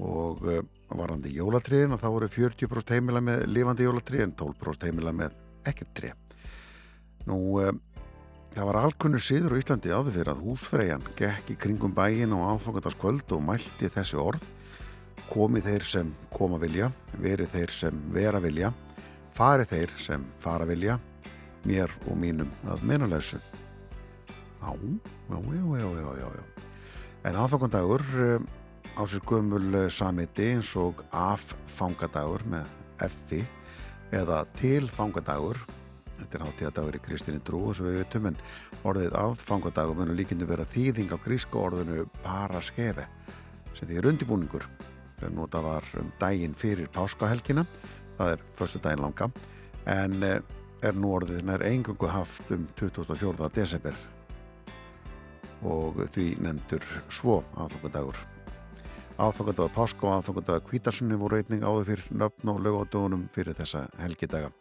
og 0.00 0.42
uh, 0.48 0.64
varandi 0.96 1.34
jólatriðin 1.36 1.94
og 1.94 2.02
þá 2.02 2.08
eru 2.10 2.30
40% 2.32 2.96
heimila 2.96 3.22
með 3.24 3.46
lifandi 3.52 3.86
jólatrið 3.86 4.24
en 4.26 4.34
12% 4.40 4.88
heimila 4.88 5.14
með 5.14 5.36
ekkert 5.68 5.94
trið. 6.00 6.26
Nú, 7.28 7.38
uh, 7.60 7.70
Það 8.50 8.66
var 8.66 8.78
alkunnur 8.80 9.22
síður 9.22 9.54
á 9.54 9.60
Íslandi 9.60 9.92
áður 9.94 10.14
fyrir 10.16 10.30
að 10.32 10.40
húsfreyjan 10.42 11.04
gekk 11.18 11.52
í 11.52 11.54
kringum 11.60 11.92
bæin 11.94 12.32
og 12.34 12.48
aðfangandaskvöld 12.48 13.34
og 13.36 13.44
mælti 13.46 13.90
þessi 13.94 14.18
orð 14.18 14.48
komið 15.30 15.68
þeir 15.68 15.86
sem 15.86 16.10
koma 16.34 16.58
vilja, 16.58 16.88
verið 17.22 17.52
þeir 17.54 17.74
sem 17.76 18.00
vera 18.10 18.40
vilja, 18.42 18.72
farið 19.36 19.70
þeir 19.70 19.94
sem 20.02 20.24
fara 20.42 20.66
vilja, 20.66 20.98
mér 21.62 21.94
og 22.10 22.18
mínum 22.18 22.50
að 22.66 22.82
mennulegsu. 22.90 23.38
Já, 24.60 24.74
já, 24.74 25.38
já, 25.46 25.86
já, 25.94 26.10
já, 26.18 26.28
já. 26.34 26.44
En 27.30 27.38
aðfangandagur 27.38 28.04
á 28.98 29.02
sér 29.06 29.22
gömul 29.30 29.86
samiti 29.94 30.50
eins 30.56 30.74
og 30.74 31.04
affangadagur 31.14 32.42
með 32.50 32.66
effi 33.06 33.44
eða 34.10 34.42
tilfangadagur 34.58 35.62
Þetta 36.20 36.38
er 36.38 36.44
hátíðadagur 36.46 36.98
í 36.98 37.02
Kristinni 37.04 37.40
Drú 37.44 37.62
og 37.70 37.76
svo 37.78 37.88
við 37.88 38.02
veitum 38.02 38.28
en 38.30 38.38
orðið 38.84 39.16
aðfangadagur 39.20 39.98
munur 39.98 40.18
líkindu 40.18 40.48
vera 40.48 40.68
þýðing 40.68 41.14
á 41.14 41.18
grísku 41.24 41.60
orðinu 41.60 42.04
bara 42.24 42.60
skefi 42.64 43.06
sem 43.74 43.88
því 43.88 43.98
er 44.00 44.08
undibúningur 44.10 44.66
þegar 45.20 45.34
nota 45.36 45.62
var 45.64 45.86
um 46.00 46.10
daginn 46.20 46.56
fyrir 46.56 46.90
páskahelgina. 46.92 47.66
Það 48.18 48.34
er 48.34 48.42
förstu 48.56 48.80
daginn 48.84 49.04
langa 49.04 49.30
en 49.88 50.18
er 50.24 50.96
nú 50.96 51.14
orðið 51.16 51.44
nær 51.48 51.64
engungu 51.68 52.08
haft 52.10 52.52
um 52.54 52.66
24. 52.78 53.48
desember. 53.54 53.96
Og 55.60 55.98
því 56.14 56.26
nefndur 56.40 56.84
svo 57.12 57.40
aðfangadagur. 57.60 58.20
Aðfangadagur 59.20 59.74
páska 59.76 60.06
og 60.08 60.14
aðfangadagur 60.18 60.68
kvítarsunni 60.70 61.18
voru 61.20 61.40
einning 61.40 61.64
áður 61.64 61.90
fyrir 61.90 62.06
nöfn 62.22 62.52
og 62.54 62.62
lögadögunum 62.64 63.26
fyrir 63.34 63.56
þessa 63.58 63.88
helgidaga 64.00 64.52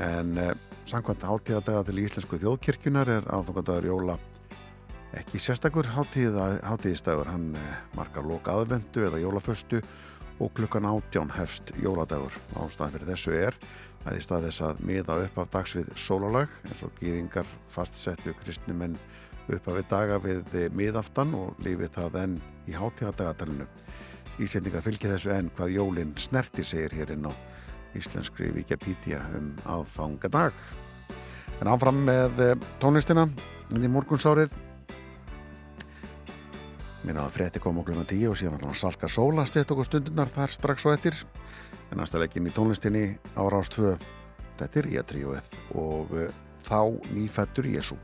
en 0.00 0.38
eh, 0.38 0.52
samkvæmt 0.88 1.26
hátíðadaga 1.28 1.84
til 1.88 2.02
Íslensku 2.02 2.38
þjóðkirkjunar 2.42 3.10
er 3.18 3.28
aðfangadagur 3.32 3.88
jóla 3.90 4.18
ekki 5.18 5.40
sérstakur 5.42 5.90
hátíðistagur 5.92 7.28
hann 7.28 7.52
eh, 7.58 7.74
markar 7.96 8.26
loka 8.26 8.56
aðvendu 8.56 9.06
eða 9.08 9.20
jólaföstu 9.22 9.82
og 10.42 10.52
klukkan 10.56 10.88
átján 10.88 11.30
hefst 11.36 11.74
jóladagur. 11.78 12.32
Ástæðan 12.56 12.94
fyrir 12.96 13.10
þessu 13.12 13.34
er 13.36 13.58
að 14.06 14.16
í 14.18 14.22
stað 14.24 14.46
þess 14.48 14.64
að 14.66 14.80
miða 14.88 15.18
upp 15.26 15.36
af 15.38 15.52
dags 15.52 15.76
við 15.76 15.92
sólalag 16.00 16.56
eins 16.66 16.82
og 16.82 16.96
gýðingar 16.98 17.52
fastsettu 17.70 18.34
kristnimenn 18.40 18.96
upp 19.52 19.68
af 19.68 19.76
við 19.76 19.86
daga 19.90 20.18
við 20.22 20.56
miðaftan 20.74 21.36
og 21.38 21.60
lífið 21.62 21.94
það 21.98 22.18
enn 22.22 22.40
í 22.66 22.74
hátíðadagatalinu 22.78 23.68
Ísendinga 24.42 24.80
fylgja 24.82 25.12
þessu 25.12 25.32
enn 25.34 25.50
hvað 25.56 25.74
jólinn 25.76 26.12
snerti 26.16 26.64
segir 26.64 26.94
hér 26.96 27.12
inn 27.14 27.28
á 27.28 27.32
íslenskri 27.98 28.50
Wikipedia 28.54 29.20
um 29.38 29.52
aðfangadag. 29.68 30.56
En 31.60 31.70
áfram 31.70 32.02
með 32.06 32.42
tónlistina 32.82 33.26
inn 33.72 33.86
í 33.86 33.90
morgunsárið. 33.92 34.52
Minna 37.02 37.26
að 37.26 37.34
frétti 37.36 37.62
kom 37.62 37.80
okkur 37.82 37.96
um 37.96 38.04
að 38.04 38.12
tíu 38.12 38.30
og 38.30 38.38
síðan 38.38 38.60
allan 38.60 38.78
Salka 38.78 39.10
Sóla 39.10 39.46
stett 39.48 39.70
okkur 39.74 39.88
stundunar 39.88 40.30
þar 40.30 40.54
strax 40.54 40.86
og 40.86 40.94
eftir. 40.94 41.18
En 41.90 41.98
næstalegin 41.98 42.46
í 42.46 42.54
tónlistinni 42.54 43.04
ára 43.34 43.58
ást 43.58 43.74
2. 43.78 43.96
Þetta 44.60 44.82
er 44.82 44.90
ég 44.94 45.02
að 45.02 45.10
tríuð 45.14 45.52
og 45.82 46.16
þá 46.62 46.80
nýfættur 47.10 47.70
Jésu. 47.72 47.98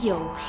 Gleðileg 0.00 0.39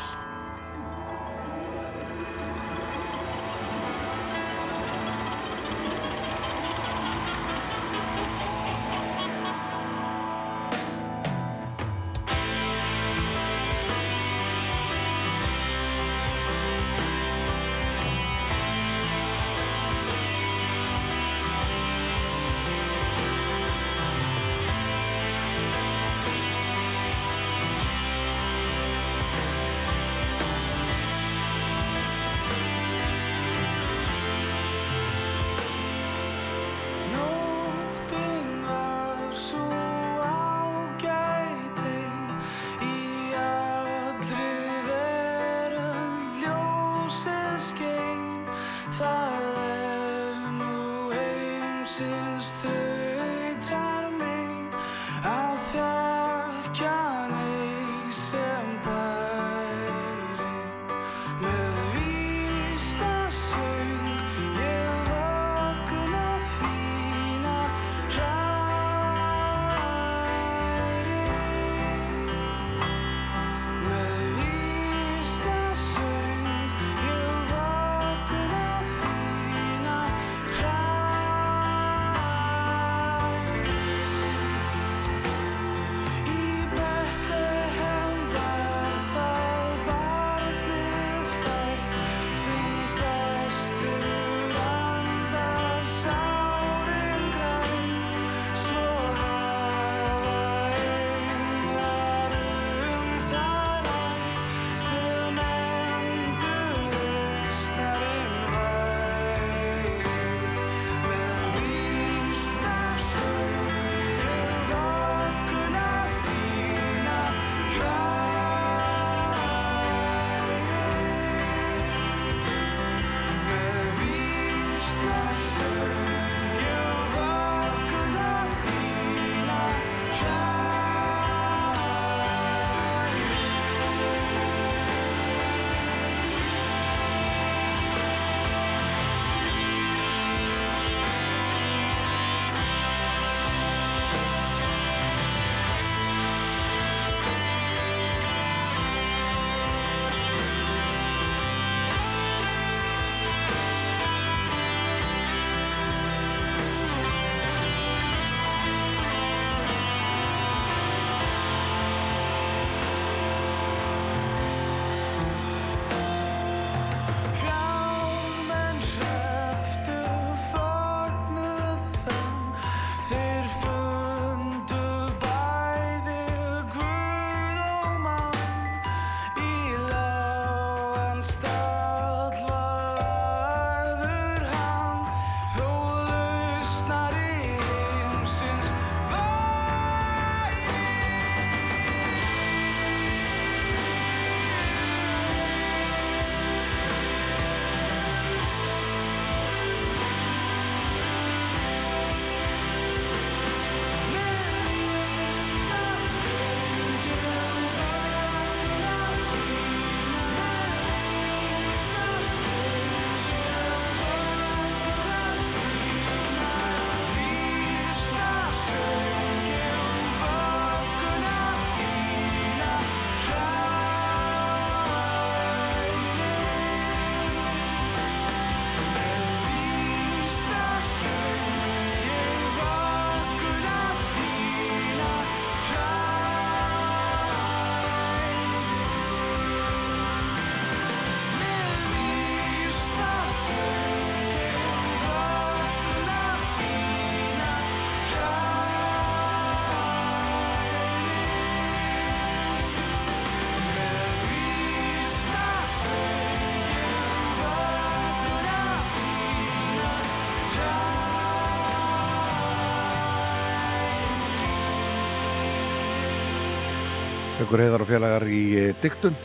Ykkur 267.52 267.66
heiðar 267.66 267.84
og 267.84 267.88
félagar 267.90 268.24
í 268.32 268.44
eh, 268.56 268.70
diktum 268.80 269.16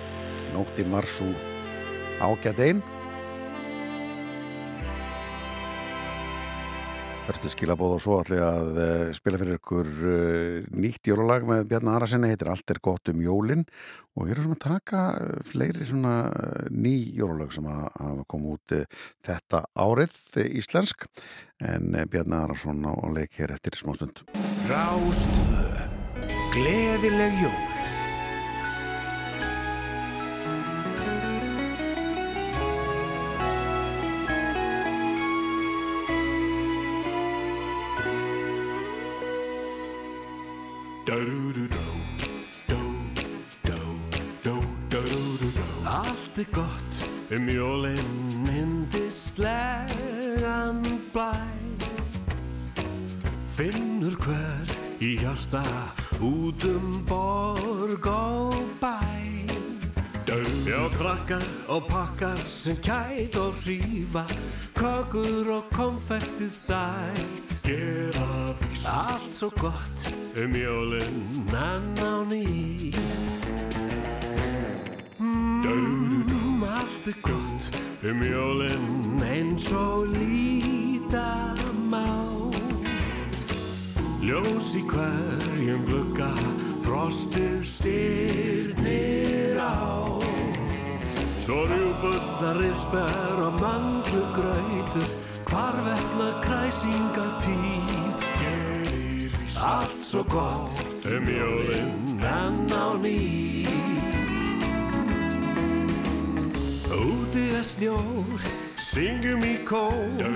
Nóttin 0.50 0.88
var 0.90 1.06
svo 1.06 1.28
ágætt 2.18 2.58
einn 2.58 2.80
Hörstu 7.28 7.52
skilabóð 7.52 7.94
og 7.94 8.02
svo 8.02 8.16
ég 8.34 8.42
að 8.42 8.80
uh, 8.82 9.12
spila 9.14 9.38
fyrir 9.38 9.60
ykkur 9.60 9.92
uh, 9.92 10.66
nýtt 10.74 11.06
jólalag 11.06 11.46
með 11.46 11.68
Bjarni 11.70 11.92
Arasinni, 11.94 12.32
heitir 12.32 12.50
Allt 12.50 12.74
er 12.74 12.82
gott 12.82 13.12
um 13.14 13.22
jólin. 13.22 13.62
Og 14.14 14.26
við 14.26 14.34
erum 14.34 14.48
svona 14.48 14.58
að 14.58 14.64
taka 14.64 15.04
fleiri 15.46 15.86
svona 15.86 16.16
ný 16.70 16.96
jólalag 17.18 17.54
sem 17.54 17.66
að 17.70 17.86
hafa 17.94 18.26
komið 18.30 18.56
út 18.56 18.76
þetta 19.26 19.62
árið 19.86 20.18
íslensk. 20.62 21.06
En 21.62 21.94
Bjarni 22.10 22.38
Arason 22.42 22.82
á, 22.90 22.94
leik 23.10 23.38
hér 23.38 23.54
eftir 23.54 23.78
smástund. 23.78 24.22
Rástvö, 24.70 25.66
gleðileg 26.54 27.42
jól. 27.42 27.75
Allt 45.84 46.38
er 46.38 46.44
gott 46.52 47.08
um 47.30 47.48
jólinn 47.48 48.48
hindislegan 48.50 49.40
blæ. 51.12 51.32
Finnur 53.48 54.16
hver 54.18 54.66
í 54.98 55.18
hjarta 55.22 55.62
út 56.18 56.64
um 56.66 57.04
borg 57.06 58.06
og 58.10 58.58
bæ 58.82 59.15
Já, 60.66 60.88
krakkar 60.98 61.44
og 61.68 61.82
pakkar 61.86 62.36
sem 62.48 62.76
kæt 62.76 63.36
og 63.38 63.54
hrífa 63.62 64.24
Kökur 64.74 65.46
og 65.54 65.68
konfektið 65.70 66.50
sætt. 66.50 67.52
Gera 67.62 68.50
vís 68.58 68.82
Allt 68.90 69.30
svo 69.34 69.52
gott 69.54 70.08
um 70.42 70.56
jólinn 70.58 71.54
enn 71.54 72.02
á 72.02 72.14
ný. 72.26 72.90
Mm, 75.22 76.66
Allt 76.66 77.06
er 77.06 77.18
gott 77.22 77.70
um 78.10 78.26
jólinn 78.26 79.22
eins 79.22 79.70
og 79.70 80.10
líta 80.18 81.54
má. 81.86 82.10
Ljós 84.18 84.74
í 84.74 84.82
hverjum 84.90 85.86
glugga 85.86 86.34
frostið 86.82 87.62
styrnir 87.62 89.62
á 89.62 90.15
Svo 91.46 91.62
rjúbundar 91.62 92.56
risper 92.58 93.36
og 93.38 93.52
mandlugrautur 93.60 95.10
hvarvetna 95.46 96.30
kræsinga 96.42 97.26
tíð 97.38 98.16
gerir 98.40 99.36
Allt 99.62 100.02
svo 100.02 100.24
gott 100.26 100.74
um 101.06 101.28
jólinn 101.30 102.18
enn 102.18 102.66
á 102.74 102.98
ný 102.98 103.22
Úti 106.90 107.44
er 107.54 107.62
snjór, 107.62 108.42
syngjum 108.74 109.46
í 109.46 109.54
kór, 109.70 110.26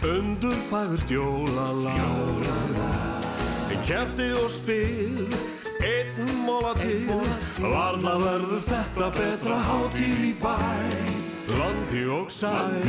undur 0.00 0.56
fagurt 0.70 1.12
jólalag. 1.12 2.80
Kerti 3.84 4.32
og 4.40 4.48
spil, 4.48 5.28
móla 6.54 6.74
til, 6.78 7.10
varla 7.58 8.14
verður 8.20 8.62
þetta 8.62 9.10
betra 9.16 9.58
hátíð 9.66 10.22
í 10.28 10.32
bæ. 10.42 10.58
Landi 11.54 12.04
og 12.10 12.30
sæl, 12.32 12.82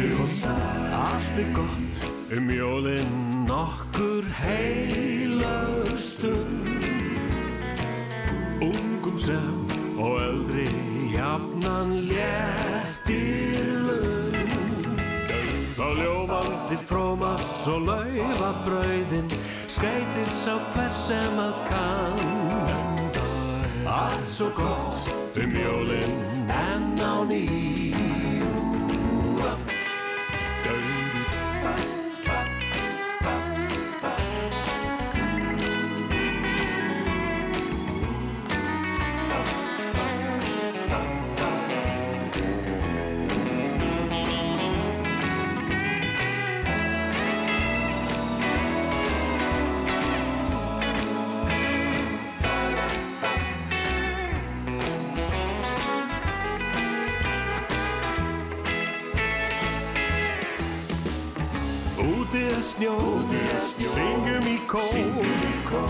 allt 0.96 1.40
er 1.42 1.50
gott 1.56 2.02
um 2.36 2.50
jólinn 2.50 3.50
okkur 3.52 4.28
heilög 4.42 5.92
stund. 5.98 7.26
Ungum 8.62 9.18
sem 9.18 9.66
og 9.98 10.22
eldri 10.22 10.68
jafnan 11.14 11.94
léttir 12.10 13.76
lund 13.88 15.04
Þá 15.76 15.88
ljómandi 16.00 16.80
frómas 16.80 17.52
og 17.72 17.88
laufa 17.90 18.52
brauðin 18.66 19.30
skreitir 19.68 20.32
sá 20.44 20.56
hver 20.74 20.92
sem 20.96 21.40
að 21.40 21.62
kann 21.70 22.75
Allt 23.86 24.30
svo 24.30 24.50
gott 24.50 25.10
um 25.38 25.52
jólinn 25.54 26.50
enn 26.50 26.98
á 26.98 27.22
ný 27.30 27.46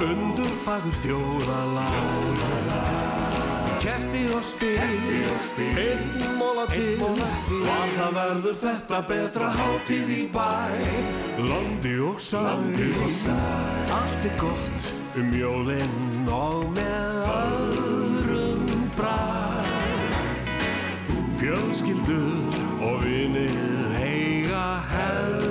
undur 0.02 0.54
fagurt 0.66 1.06
jólalag. 1.06 2.40
Kerti 3.80 4.24
og 4.34 4.44
spil, 4.44 4.80
einn 5.78 6.38
móla 6.40 6.66
til, 6.72 6.98
var 7.68 7.92
það 7.98 8.16
verður 8.18 8.58
þetta 8.64 9.02
betra 9.10 9.50
hátíð 9.54 10.10
í 10.16 10.22
bæ. 10.34 10.50
Landi 11.46 11.96
og 12.08 12.20
sæl, 12.20 12.74
allt 14.00 14.26
er 14.26 14.38
gott 14.42 14.92
um 15.22 15.32
jólinn 15.38 16.30
og 16.34 16.66
með 16.76 17.22
öðrum 17.38 18.86
bræ. 18.98 19.18
Fjölskyldur 21.40 22.62
og 22.82 23.04
vinir 23.06 24.00
eiga 24.02 24.68
helgan 24.90 25.45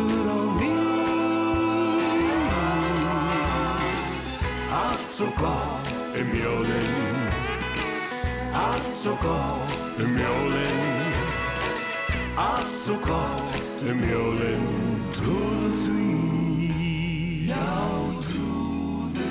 aftur 0.00 0.26
á 0.26 0.40
ný 0.60 0.72
Allt 4.70 5.10
svo 5.10 5.28
gott 5.36 5.84
um 6.20 6.30
jólinn 6.42 7.20
Allt 8.52 8.94
svo 8.94 9.14
gott 9.22 9.66
um 9.98 10.12
jólinn 10.16 11.28
Allt 12.36 12.76
svo 12.78 12.96
gott 13.04 13.48
um 13.90 14.00
jólinn 14.00 14.68
Trúðu 15.14 15.70
því. 15.82 16.06
Já, 17.50 17.68
trúðu 18.24 19.26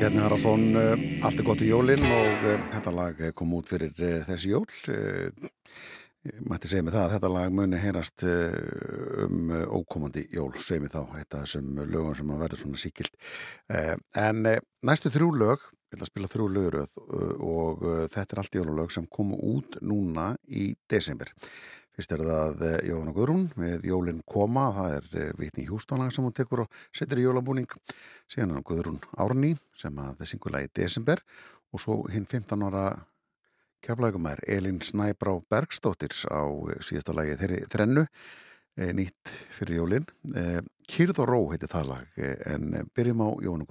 Bjarni 0.00 0.20
Haraldsson, 0.20 0.64
uh, 0.76 1.24
allt 1.24 1.38
er 1.40 1.46
gott 1.46 1.62
í 1.62 1.70
jólinn 1.70 2.02
og 2.04 2.48
uh, 2.50 2.58
þetta 2.74 2.92
lag 2.92 3.20
eh, 3.20 3.32
kom 3.36 3.54
út 3.56 3.70
fyrir 3.70 3.94
uh, 3.96 4.18
þessi 4.26 4.52
jól. 4.52 4.66
Mætti 6.46 6.70
segja 6.70 6.86
mig 6.86 6.94
það 6.94 7.04
að 7.04 7.14
þetta 7.16 7.30
lag 7.34 7.54
muni 7.58 7.80
heyrast 7.80 8.26
uh, 8.26 8.58
um 9.26 9.52
uh, 9.52 9.62
ókomandi 9.78 10.26
jól, 10.34 10.50
segja 10.58 10.84
mig 10.84 10.92
þá, 10.94 11.00
þetta 11.14 11.44
þessum 11.44 11.80
lögum 11.84 12.18
sem 12.18 12.34
að 12.34 12.44
verður 12.44 12.62
svona 12.64 12.82
síkilt. 12.82 13.16
Uh, 13.72 13.94
en 14.22 14.44
næstu 14.86 15.12
þrjú 15.14 15.30
lög, 15.40 15.64
ég 15.86 15.96
ætla 15.96 16.08
að 16.08 16.12
spila 16.12 16.32
þrjú 16.34 16.50
löguröð 16.58 17.00
uh, 17.06 17.32
og 17.46 17.88
þetta 18.14 18.26
er 18.26 18.42
allt 18.44 18.60
jólulög 18.60 18.94
sem 18.94 19.08
komu 19.10 19.40
út 19.54 19.80
núna 19.84 20.32
í 20.46 20.70
desember. 20.90 21.34
Fyrst 21.96 22.12
er 22.12 22.22
það 22.28 22.62
eh, 22.66 22.80
Jóhanna 22.90 23.12
Guðrún 23.16 23.44
með 23.56 23.86
Jólin 23.88 24.18
koma, 24.28 24.66
það 24.76 24.94
er 24.98 25.06
eh, 25.16 25.30
Vitni 25.38 25.64
Hjústónlag 25.64 26.10
sem 26.12 26.26
hún 26.26 26.34
tekur 26.36 26.66
og 26.66 26.80
setur 26.92 27.22
í 27.22 27.24
jólabúning. 27.24 27.70
Síðan 28.28 28.58
er 28.58 28.66
Guðrún 28.68 28.98
Árný 29.16 29.54
sem 29.80 29.96
að 30.02 30.18
það 30.18 30.28
syngur 30.28 30.52
lagi 30.52 30.68
í 30.68 30.74
desember 30.76 31.22
og 31.72 31.80
svo 31.80 32.02
hinn 32.12 32.28
15 32.28 32.66
ára 32.68 32.84
kjaflægum 33.86 34.26
er 34.26 34.40
Elin 34.50 34.80
Snæbrá 34.82 35.36
Bergstóttir 35.50 36.10
á 36.26 36.42
eh, 36.42 36.80
síðasta 36.82 37.14
lagi 37.14 37.36
þeirri 37.38 37.60
þrennu, 37.70 38.02
eh, 38.80 38.90
nýtt 38.96 39.30
fyrir 39.54 39.78
Jólin. 39.78 40.08
Eh, 40.34 40.58
Kyrð 40.90 41.20
og 41.22 41.30
ró 41.30 41.38
heitir 41.52 41.70
það 41.70 41.92
lag 41.92 42.18
en 42.50 42.74
byrjum 42.94 43.22
á 43.22 43.28
Jóhanna 43.42 43.66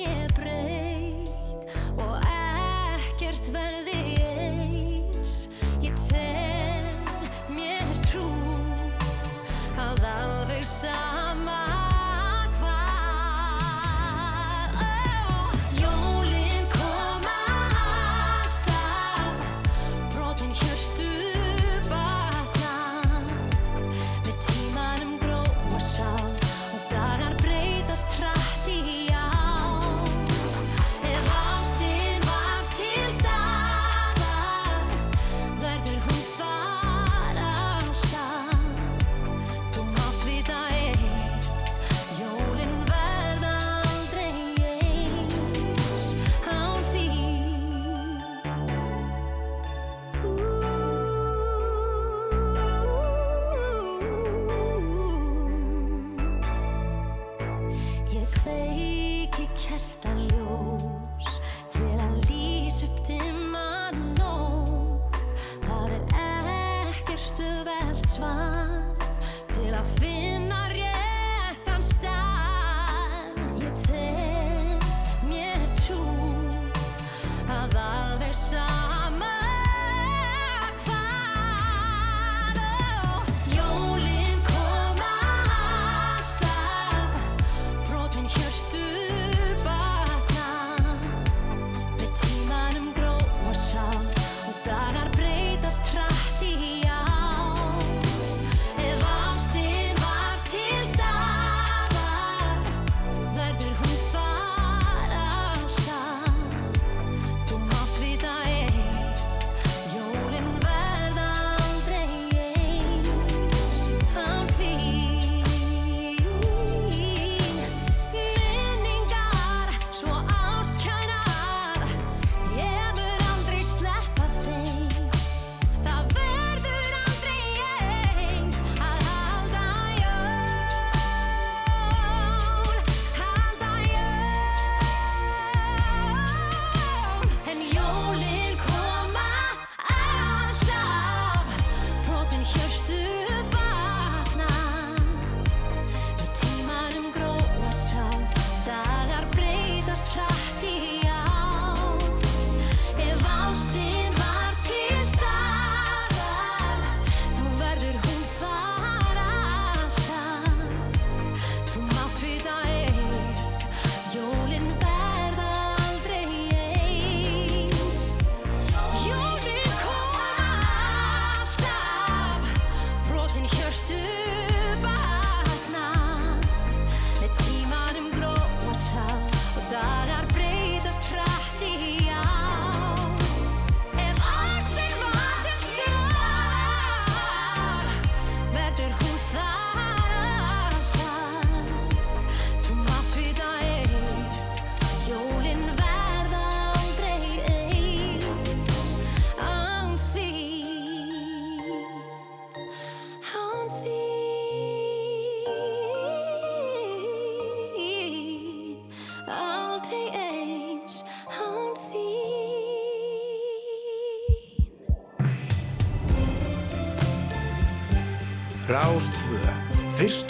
sé 0.00 0.26
breytt 0.34 0.89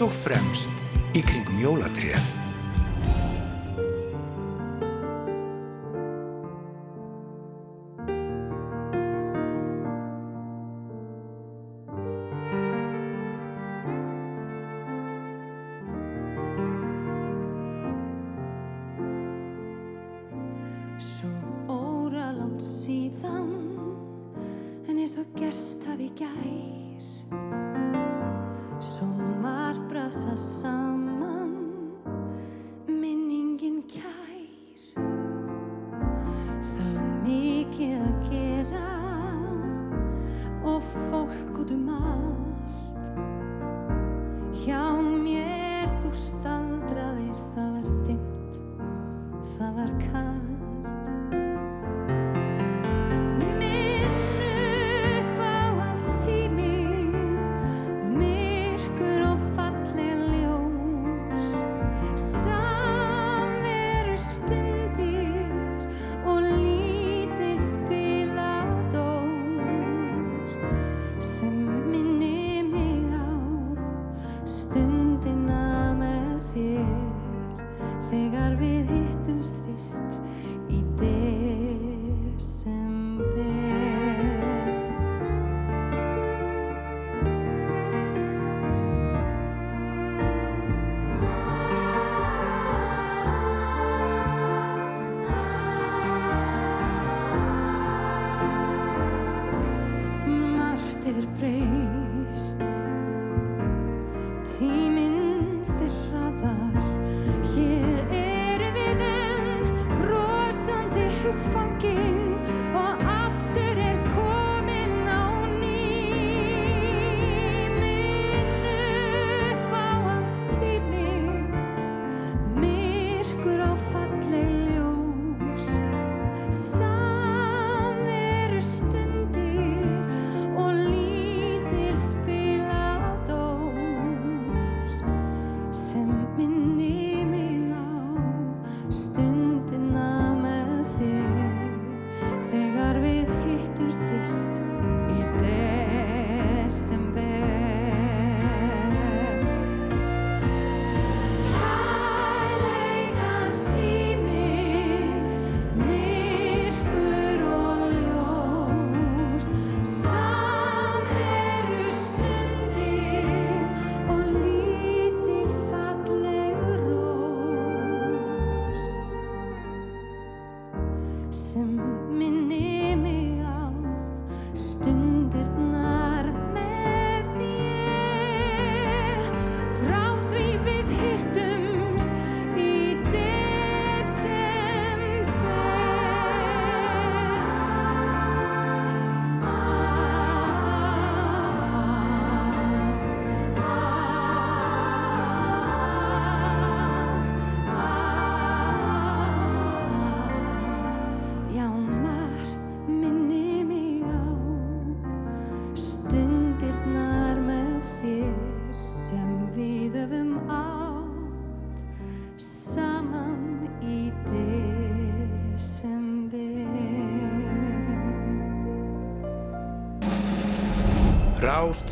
og 0.05 0.13
fremst 0.25 0.87
í 1.13 1.21
kringum 1.27 1.59
jólatréð. 1.61 2.40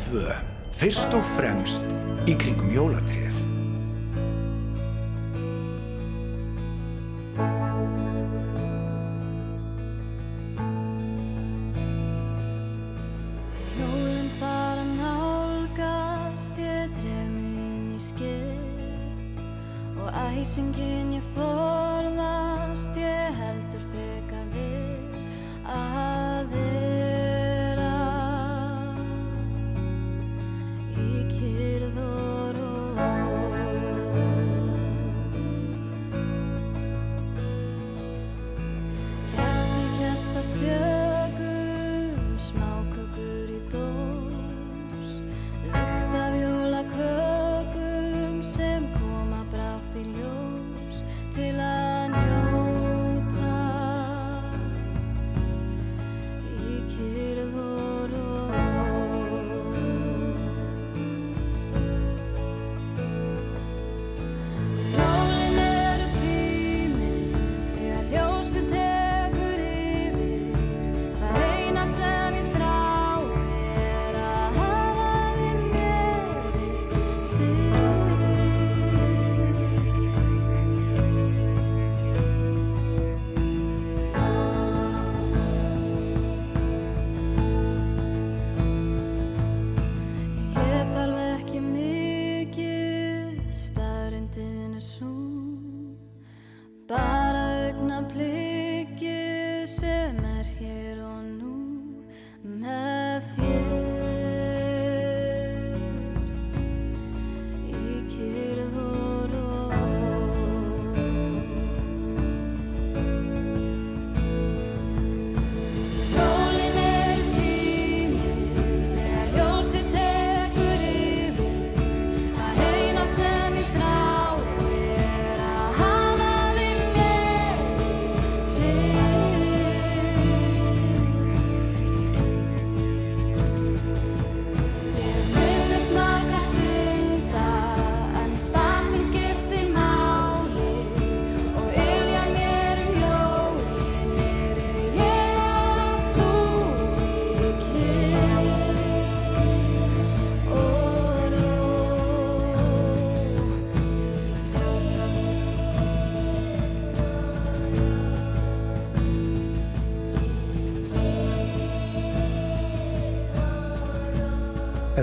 Rástvö, 0.09 0.33
fyrst 0.73 1.13
og 1.13 1.25
fremst 1.35 1.85
í 2.25 2.33
kringum 2.33 2.71
jólatrið. 2.73 3.28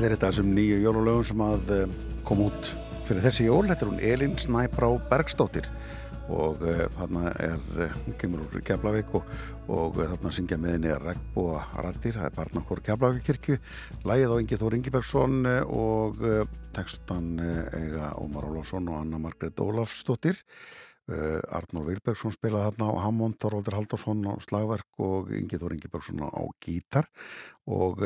Er 0.07 0.13
þetta 0.15 0.29
sem 0.37 0.51
nýju 0.55 0.77
jólulögum 0.85 1.25
sem 1.27 1.41
að 1.43 1.71
eh, 1.75 1.95
kom 2.27 2.45
út 2.47 2.69
fyrir 3.09 3.25
þessi 3.25 3.47
jól. 3.49 3.65
Þetta 3.67 3.83
er 3.83 3.89
hún 3.91 4.03
Elin 4.13 4.37
Snæbrá 4.39 4.91
Bergsdóttir 5.11 5.67
og 6.27 6.63
uh, 6.67 6.81
þarna 6.97 7.31
er, 7.39 7.61
uh, 7.79 7.93
hún 8.03 8.17
kemur 8.19 8.41
úr 8.43 8.63
Keflavík 8.67 9.13
og, 9.15 9.29
og 9.71 10.01
þarna 10.01 10.33
syngja 10.35 10.59
með 10.59 10.73
henni 10.75 10.95
Regnbúa 10.99 11.61
Rattir, 11.87 12.17
það 12.19 12.27
er 12.27 12.35
barnakór 12.35 12.83
Keflavík 12.89 13.29
kirkju, 13.29 13.59
lægið 14.11 14.35
á 14.35 14.37
Ingi 14.43 14.59
Þór 14.59 14.77
Ingibergsson 14.79 15.51
og 15.71 16.25
textan 16.75 17.29
eiga 17.39 18.11
Ómar 18.19 18.49
Ólafsson 18.51 18.91
og 18.91 18.99
Anna 19.05 19.23
Margrét 19.23 19.63
Ólafsdóttir. 19.63 20.43
Uh, 21.07 21.39
Arnór 21.55 21.87
Vilbergsson 21.93 22.35
spilaði 22.35 22.73
þarna 22.73 22.91
á 22.91 22.95
Hammond, 23.07 23.39
Þorvaldur 23.39 23.79
Haldarsson 23.79 24.27
á 24.27 24.35
slagverk 24.43 25.07
og 25.07 25.31
Ingi 25.31 25.63
Þór 25.63 25.79
Ingibergsson 25.79 26.27
á 26.27 26.43
gítar 26.59 27.07
og 27.71 28.03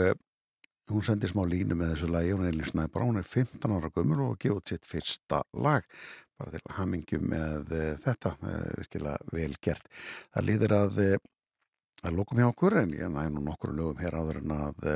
hún 0.91 1.05
sendi 1.07 1.29
smá 1.31 1.43
línu 1.49 1.77
með 1.79 1.95
þessu 1.95 2.11
lagi, 2.11 2.33
hún 2.35 2.47
er 2.47 2.55
Elin 2.55 2.69
Snæbra, 2.69 3.07
hún 3.07 3.21
er 3.21 3.27
15 3.27 3.77
ára 3.77 3.91
gömur 3.95 4.23
og 4.27 4.39
gefið 4.43 4.73
sitt 4.73 4.89
fyrsta 4.89 5.43
lag 5.55 5.87
bara 6.41 6.55
til 6.55 6.77
hamingju 6.79 7.21
með 7.25 7.75
uh, 7.77 7.91
þetta, 8.05 8.33
uh, 8.41 8.65
virkilega 8.79 9.35
vel 9.35 9.53
gert. 9.63 9.91
Það 10.33 10.47
líður 10.49 10.75
að, 10.79 11.01
uh, 11.05 11.29
að 12.09 12.17
lókum 12.17 12.41
hjá 12.41 12.49
okkur 12.49 12.79
en 12.81 12.95
ég 12.97 13.13
næ 13.13 13.23
nú 13.35 13.45
nokkur 13.45 13.75
lögum 13.77 14.01
hér 14.01 14.17
áður 14.17 14.41
en 14.41 14.55
að 14.57 14.87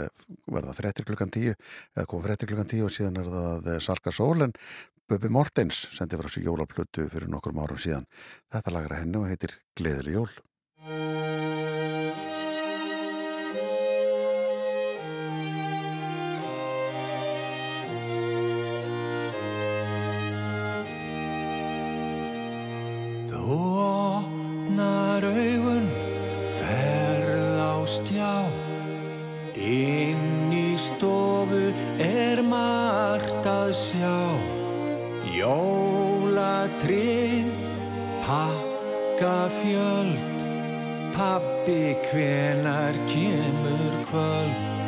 verða 0.49 0.77
frettir 0.79 1.09
klukkan 1.09 1.35
10 1.35 1.53
eða 1.53 2.09
koma 2.09 2.27
frettir 2.29 2.51
klukkan 2.51 2.71
10 2.71 2.87
og 2.87 2.95
síðan 2.97 3.21
er 3.21 3.33
það 3.35 3.71
Salka 3.85 4.15
Sól 4.15 4.49
en 4.49 4.57
Böbbi 5.05 5.29
Mortens 5.29 5.83
sendi 5.93 6.17
frá 6.17 6.31
sér 6.33 6.47
jólaplötu 6.49 7.11
fyrir 7.13 7.29
nokkur 7.29 7.53
árum 7.61 7.77
síðan. 7.77 8.09
Þetta 8.49 8.73
lagra 8.73 9.03
henni 9.03 9.21
og 9.21 9.29
heitir 9.29 9.59
Gleðileg 9.77 10.17
jól. 10.17 11.54
Margt 32.55 33.47
að 33.49 33.73
sjá. 33.79 34.19
Jólatrið, 35.35 36.47
pakka 38.23 39.39
fjöld 39.59 40.31
Pappi 41.15 41.95
hvenar 42.11 42.97
kemur 43.11 43.93
kvöld 44.11 44.84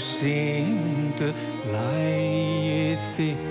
Síndu 0.00 1.28
lægið 1.72 3.08
þitt 3.16 3.49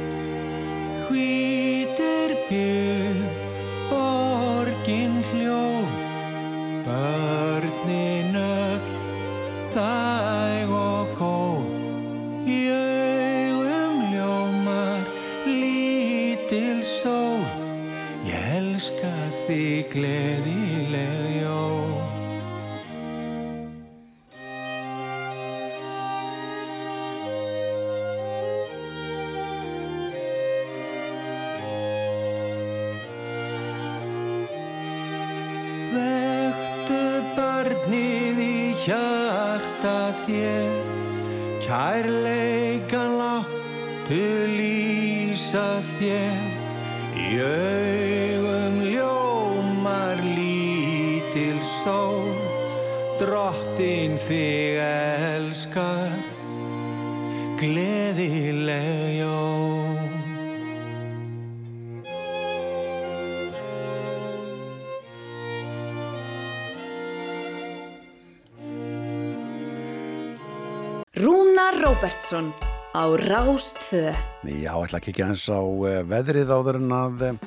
Róbertsson 72.30 72.54
á 72.94 73.04
Rástfö. 73.18 74.14
Já, 74.46 74.74
ætla 74.78 75.00
að 75.00 75.06
kikja 75.08 75.30
eins 75.32 75.50
á 75.50 75.58
eh, 75.90 76.04
veðrið 76.06 76.52
áður 76.54 76.78
en 76.78 76.92
að 76.94 77.24
eh, 77.26 77.40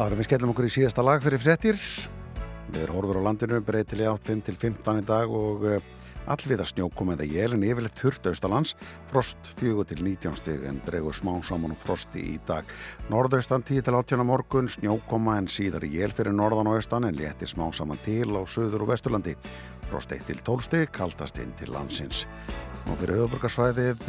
áður 0.00 0.14
en 0.14 0.20
við 0.20 0.28
skellum 0.28 0.52
okkur 0.54 0.68
í 0.68 0.72
síðasta 0.72 1.04
lag 1.04 1.20
fyrir 1.20 1.42
fréttir 1.42 1.76
við 2.72 2.82
erum 2.86 2.96
horfur 2.96 3.20
á 3.20 3.26
landinu 3.28 3.60
breytilega 3.64 4.14
8-5 4.16 4.40
til 4.46 4.56
15 4.56 5.02
í 5.02 5.04
dag 5.08 5.32
og 5.36 5.66
eh, 5.68 5.84
allviða 6.32 6.64
snjókom 6.68 7.12
eða 7.12 7.26
jælin 7.28 7.66
yfirleitt 7.68 8.00
þurft 8.00 8.30
austalands, 8.30 8.74
frost 9.10 9.52
4 9.60 9.84
til 9.90 10.00
19 10.04 10.40
stig 10.40 10.64
en 10.68 10.80
dregur 10.86 11.16
smá 11.16 11.34
saman 11.44 11.76
og 11.76 11.80
frosti 11.82 12.24
í 12.34 12.38
dag. 12.48 12.68
Norðaustan 13.12 13.64
10 13.68 13.84
til 13.84 13.96
18 14.00 14.24
á 14.24 14.26
morgun, 14.28 14.68
snjókoma 14.68 15.36
en 15.40 15.48
síðar 15.52 15.84
jél 15.88 16.12
fyrir 16.16 16.36
norðan 16.36 16.72
og 16.72 16.80
austan 16.80 17.08
en 17.08 17.16
léttir 17.20 17.52
smá 17.52 17.68
saman 17.72 18.00
til 18.04 18.32
á 18.32 18.42
söður 18.48 18.86
og 18.86 18.94
vesturlandi. 18.94 19.36
Frost 19.88 20.12
1 20.16 20.28
til 20.28 20.40
12 20.40 20.68
stig, 20.68 20.92
kaldast 20.92 21.40
inn 21.40 21.52
til 21.60 21.72
landsins. 21.72 22.26
Og 22.88 22.96
fyrir 23.00 23.20
auðvörgarsvæðið 23.20 24.08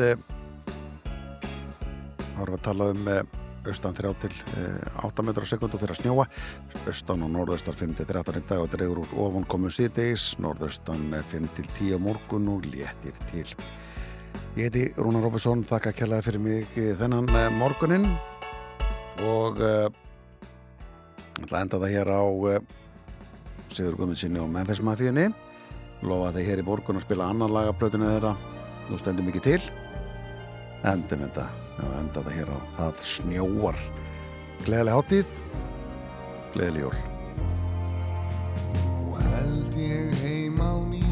erum 2.39 2.53
við 2.53 2.59
að 2.59 2.65
tala 2.65 2.89
um 2.93 3.07
eh, 3.11 3.23
austan 3.67 3.95
3 3.95 4.11
til 4.23 4.31
eh, 4.57 5.05
8 5.05 5.25
metrar 5.25 5.45
á 5.45 5.51
sekundu 5.51 5.79
fyrir 5.79 5.95
að 5.95 6.01
snjóa. 6.01 6.25
Austan 6.87 7.23
og 7.25 7.31
norðaustan 7.33 7.77
5 7.77 7.95
til 7.99 8.07
13 8.09 8.39
í 8.39 8.43
dag 8.49 8.63
og 8.63 8.71
dregur 8.73 9.03
úr 9.03 9.15
ofan 9.27 9.47
komu 9.49 9.71
síðdeis 9.73 10.31
norðaustan 10.41 11.09
5 11.31 11.49
til 11.57 11.69
10 11.77 11.97
á 11.97 11.99
morgun 12.01 12.49
og 12.55 12.67
léttir 12.69 13.15
til. 13.31 13.47
Ég 14.57 14.69
heiti 14.69 14.89
Rúnar 14.97 15.23
Róbesson, 15.25 15.63
þakka 15.67 15.93
kærlega 15.95 16.25
fyrir 16.25 16.43
mig 16.43 16.77
eh, 16.77 16.95
þennan 16.99 17.29
eh, 17.33 17.49
morgunin 17.53 18.07
og 19.19 19.57
uh, 19.59 19.89
ætla 21.41 21.57
að 21.57 21.63
enda 21.65 21.79
það 21.81 21.91
hér 21.91 22.11
á 22.15 22.23
Sigur 23.69 23.97
Guðmundsinni 23.99 24.39
og 24.39 24.47
Memphis 24.49 24.79
Mafíunni. 24.79 25.25
Lofa 26.07 26.31
þeir 26.37 26.47
hér 26.47 26.61
í 26.63 26.65
borgun 26.69 27.01
að 27.01 27.03
spila 27.03 27.27
annan 27.27 27.51
lagaplötunni 27.51 28.07
þeirra 28.13 28.31
nú 28.89 28.97
stendur 28.97 29.25
mikið 29.27 29.45
til. 29.45 29.61
Endum 30.89 31.25
þetta. 31.27 31.45
Enda 31.79 32.19
þetta 32.19 32.33
hér 32.35 32.49
á 32.51 32.57
það 32.77 33.03
snjóar. 33.07 33.79
Gleðileg 34.65 34.97
hátíð. 34.97 35.33
Gleðileg 36.55 36.81
jól. 36.83 36.97
Nú 38.73 39.15
held 39.29 39.77
ég 39.79 40.11
heim 40.23 40.59
á 40.59 40.73
ný. 40.89 41.03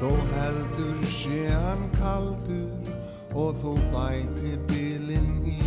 Þó 0.00 0.10
heldur 0.34 1.00
sé 1.12 1.42
hann 1.50 1.88
kaldur 1.98 2.94
og 3.36 3.56
þó 3.60 3.74
bæti 3.94 4.54
bilinn 4.70 5.40
í. 5.46 5.58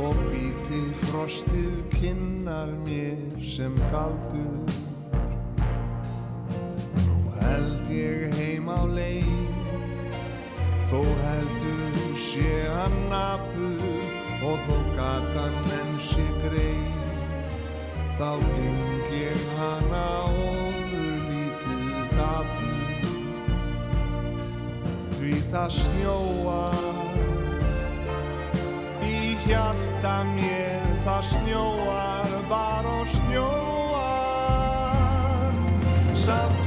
Og 0.00 0.16
býti 0.30 0.82
frostið 1.06 1.82
kinnar 1.96 2.70
mér 2.86 3.40
sem 3.44 3.74
galdur. 3.92 4.78
Nú 7.04 7.18
held 7.40 7.92
ég 7.92 8.32
heim 8.36 8.49
á 8.70 8.80
leið. 8.86 9.30
Þó 10.90 11.00
heldur 11.24 11.98
sé 12.18 12.50
hann 12.70 12.96
napur 13.10 13.82
og 14.46 14.58
þó 14.66 14.78
gatan 14.96 15.56
sé 16.02 16.24
greið. 16.44 16.98
Þá 18.20 18.30
geng 18.40 19.12
ég 19.16 19.42
hana 19.58 20.06
ofur 20.28 21.18
lítið 21.28 22.00
dapur. 22.16 23.04
Því 25.16 25.34
það 25.52 25.70
snjóar 25.76 26.90
í 29.04 29.16
hjarta 29.46 30.16
mér 30.34 30.90
það 31.06 31.22
snjóar 31.32 32.30
bara 32.50 32.92
og 33.00 33.08
snjóar. 33.16 33.90
Samt 36.12 36.59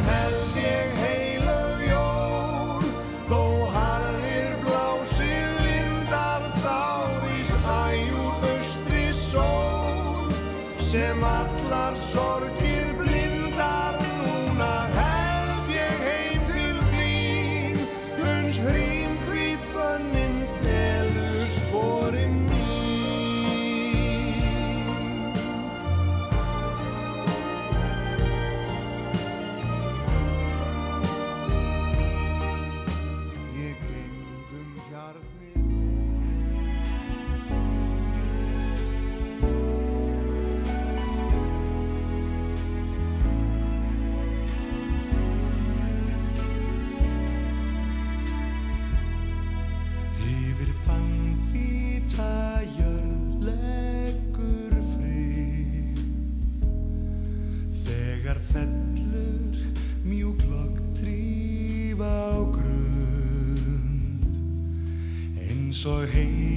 tríf 65.84 65.96
á 65.96 66.53